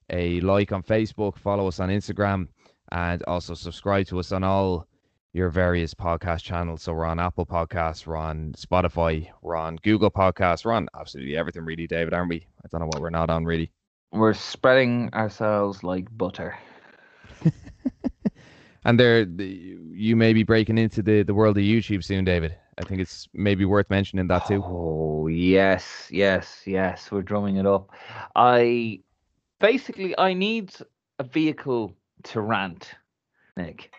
a 0.09 0.41
like 0.41 0.71
on 0.71 0.83
Facebook, 0.83 1.37
follow 1.37 1.67
us 1.67 1.79
on 1.79 1.89
Instagram, 1.89 2.47
and 2.91 3.23
also 3.23 3.53
subscribe 3.53 4.07
to 4.07 4.19
us 4.19 4.31
on 4.31 4.43
all 4.43 4.85
your 5.33 5.49
various 5.49 5.93
podcast 5.93 6.43
channels. 6.43 6.83
So 6.83 6.93
we're 6.93 7.05
on 7.05 7.19
Apple 7.19 7.45
Podcasts, 7.45 8.05
we're 8.05 8.17
on 8.17 8.53
Spotify, 8.57 9.29
we're 9.41 9.55
on 9.55 9.77
Google 9.77 10.11
Podcasts, 10.11 10.65
we're 10.65 10.73
on 10.73 10.89
absolutely 10.99 11.37
everything, 11.37 11.63
really, 11.63 11.87
David, 11.87 12.13
aren't 12.13 12.29
we? 12.29 12.45
I 12.63 12.67
don't 12.69 12.81
know 12.81 12.87
what 12.87 13.01
we're 13.01 13.09
not 13.09 13.29
on, 13.29 13.45
really. 13.45 13.71
We're 14.11 14.33
spreading 14.33 15.09
ourselves 15.13 15.83
like 15.83 16.07
butter. 16.17 16.57
And 18.83 18.99
there, 18.99 19.25
the, 19.25 19.77
you 19.91 20.15
may 20.15 20.33
be 20.33 20.43
breaking 20.43 20.77
into 20.77 21.03
the, 21.03 21.23
the 21.23 21.33
world 21.33 21.57
of 21.57 21.63
YouTube 21.63 22.03
soon, 22.03 22.25
David. 22.25 22.55
I 22.79 22.83
think 22.83 22.99
it's 22.99 23.27
maybe 23.33 23.65
worth 23.65 23.89
mentioning 23.89 24.27
that 24.27 24.47
too. 24.47 24.63
Oh 24.65 25.27
yes, 25.27 26.07
yes, 26.09 26.63
yes. 26.65 27.11
We're 27.11 27.21
drumming 27.21 27.57
it 27.57 27.67
up. 27.67 27.91
I 28.35 29.01
basically 29.59 30.17
I 30.17 30.33
need 30.33 30.73
a 31.19 31.23
vehicle 31.23 31.95
to 32.23 32.41
rant, 32.41 32.95
Nick, 33.55 33.93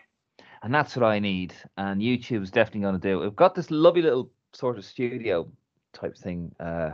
and 0.63 0.73
that's 0.73 0.97
what 0.97 1.05
I 1.05 1.19
need. 1.19 1.53
And 1.77 2.01
YouTube's 2.01 2.51
definitely 2.51 2.81
going 2.81 2.99
to 2.99 3.07
do. 3.07 3.19
We've 3.19 3.35
got 3.35 3.55
this 3.55 3.71
lovely 3.71 4.01
little 4.01 4.29
sort 4.51 4.77
of 4.77 4.83
studio 4.83 5.49
type 5.93 6.17
thing 6.17 6.53
uh, 6.59 6.91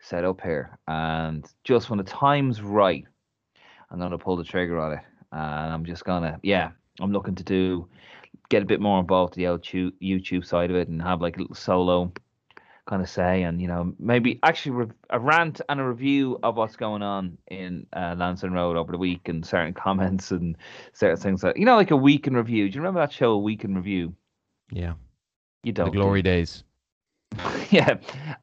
set 0.00 0.24
up 0.24 0.42
here, 0.42 0.78
and 0.86 1.46
just 1.64 1.88
when 1.88 1.98
the 1.98 2.04
time's 2.04 2.60
right, 2.60 3.06
I'm 3.90 3.98
going 3.98 4.10
to 4.10 4.18
pull 4.18 4.36
the 4.36 4.44
trigger 4.44 4.78
on 4.78 4.92
it, 4.94 5.04
and 5.30 5.72
I'm 5.72 5.84
just 5.86 6.04
gonna 6.04 6.38
yeah. 6.42 6.72
I'm 7.02 7.12
looking 7.12 7.34
to 7.34 7.44
do 7.44 7.88
get 8.48 8.62
a 8.62 8.66
bit 8.66 8.80
more 8.80 9.00
involved 9.00 9.32
with 9.32 9.36
the 9.38 9.46
old 9.46 9.62
tu- 9.62 9.92
YouTube 10.02 10.44
side 10.44 10.70
of 10.70 10.76
it 10.76 10.88
and 10.88 11.00
have 11.02 11.20
like 11.20 11.36
a 11.36 11.40
little 11.40 11.54
solo 11.56 12.12
kind 12.86 13.00
of 13.00 13.08
say 13.08 13.44
and 13.44 13.62
you 13.62 13.68
know 13.68 13.94
maybe 13.98 14.40
actually 14.42 14.72
re- 14.72 14.86
a 15.10 15.18
rant 15.18 15.60
and 15.68 15.80
a 15.80 15.84
review 15.84 16.38
of 16.42 16.56
what's 16.56 16.74
going 16.76 17.00
on 17.02 17.38
in 17.48 17.86
uh, 17.92 18.14
Lansdowne 18.18 18.52
Road 18.52 18.76
over 18.76 18.90
the 18.92 18.98
week 18.98 19.28
and 19.28 19.46
certain 19.46 19.72
comments 19.86 20.32
and 20.32 20.56
certain 20.92 21.16
things 21.16 21.42
like 21.42 21.56
you 21.56 21.64
know 21.64 21.76
like 21.76 21.92
a 21.92 21.96
week 21.96 22.26
in 22.26 22.34
review. 22.36 22.68
Do 22.68 22.74
you 22.74 22.80
remember 22.80 23.00
that 23.00 23.12
show, 23.12 23.32
A 23.32 23.38
Week 23.38 23.64
in 23.64 23.74
Review? 23.76 24.14
Yeah, 24.70 24.94
You 25.62 25.72
don't. 25.72 25.90
do 25.92 25.98
glory 25.98 26.18
you? 26.18 26.22
days. 26.24 26.64
yeah, 27.76 27.96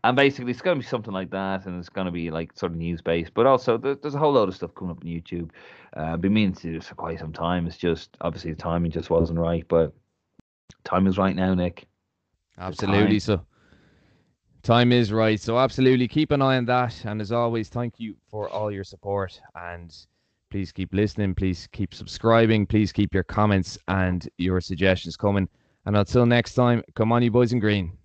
and 0.04 0.16
basically 0.16 0.52
it's 0.52 0.62
going 0.62 0.78
to 0.78 0.84
be 0.84 0.88
something 0.88 1.14
like 1.14 1.30
that, 1.30 1.66
and 1.66 1.78
it's 1.80 1.90
going 1.90 2.06
to 2.06 2.12
be 2.12 2.32
like 2.32 2.58
sort 2.58 2.72
of 2.72 2.78
news 2.78 3.02
based, 3.02 3.34
but 3.34 3.46
also 3.46 3.78
there, 3.78 3.96
there's 3.96 4.16
a 4.16 4.20
whole 4.20 4.34
load 4.34 4.50
of 4.50 4.56
stuff 4.56 4.74
coming 4.74 4.92
up 4.92 5.04
on 5.04 5.10
YouTube. 5.10 5.52
Uh, 5.96 6.14
I've 6.14 6.22
been 6.22 6.34
meaning 6.34 6.54
to 6.54 6.62
do 6.62 6.74
this 6.74 6.88
for 6.88 6.96
quite 6.96 7.20
some 7.20 7.32
time. 7.32 7.68
It's 7.68 7.78
just 7.78 8.18
obviously 8.22 8.52
the 8.52 8.58
timing 8.58 8.92
just 8.92 9.10
wasn't 9.10 9.40
right, 9.40 9.64
but 9.68 9.94
time 10.84 11.08
is 11.08 11.18
right 11.18 11.36
now, 11.36 11.54
Nick. 11.54 11.88
Absolutely. 12.58 13.20
So 13.20 13.42
time 14.64 14.92
is 14.92 15.12
right. 15.12 15.40
So 15.40 15.58
absolutely 15.60 16.08
keep 16.08 16.32
an 16.32 16.42
eye 16.42 16.58
on 16.58 16.66
that. 16.66 17.06
And 17.06 17.22
as 17.22 17.32
always, 17.32 17.70
thank 17.70 18.00
you 18.00 18.16
for 18.30 18.50
all 18.50 18.72
your 18.72 18.84
support 18.84 19.40
and 19.56 19.96
please 20.52 20.72
keep 20.72 20.94
listening. 20.94 21.36
Please 21.36 21.68
keep 21.72 21.94
subscribing. 21.94 22.66
Please 22.66 22.92
keep 22.92 23.14
your 23.14 23.24
comments 23.24 23.78
and 23.88 24.28
your 24.38 24.60
suggestions 24.60 25.16
coming. 25.16 25.48
And 25.86 25.96
until 25.96 26.26
next 26.26 26.56
time, 26.56 26.84
come 26.96 27.12
on, 27.12 27.24
you 27.24 27.32
boys 27.32 27.54
in 27.54 27.60
green. 27.60 27.99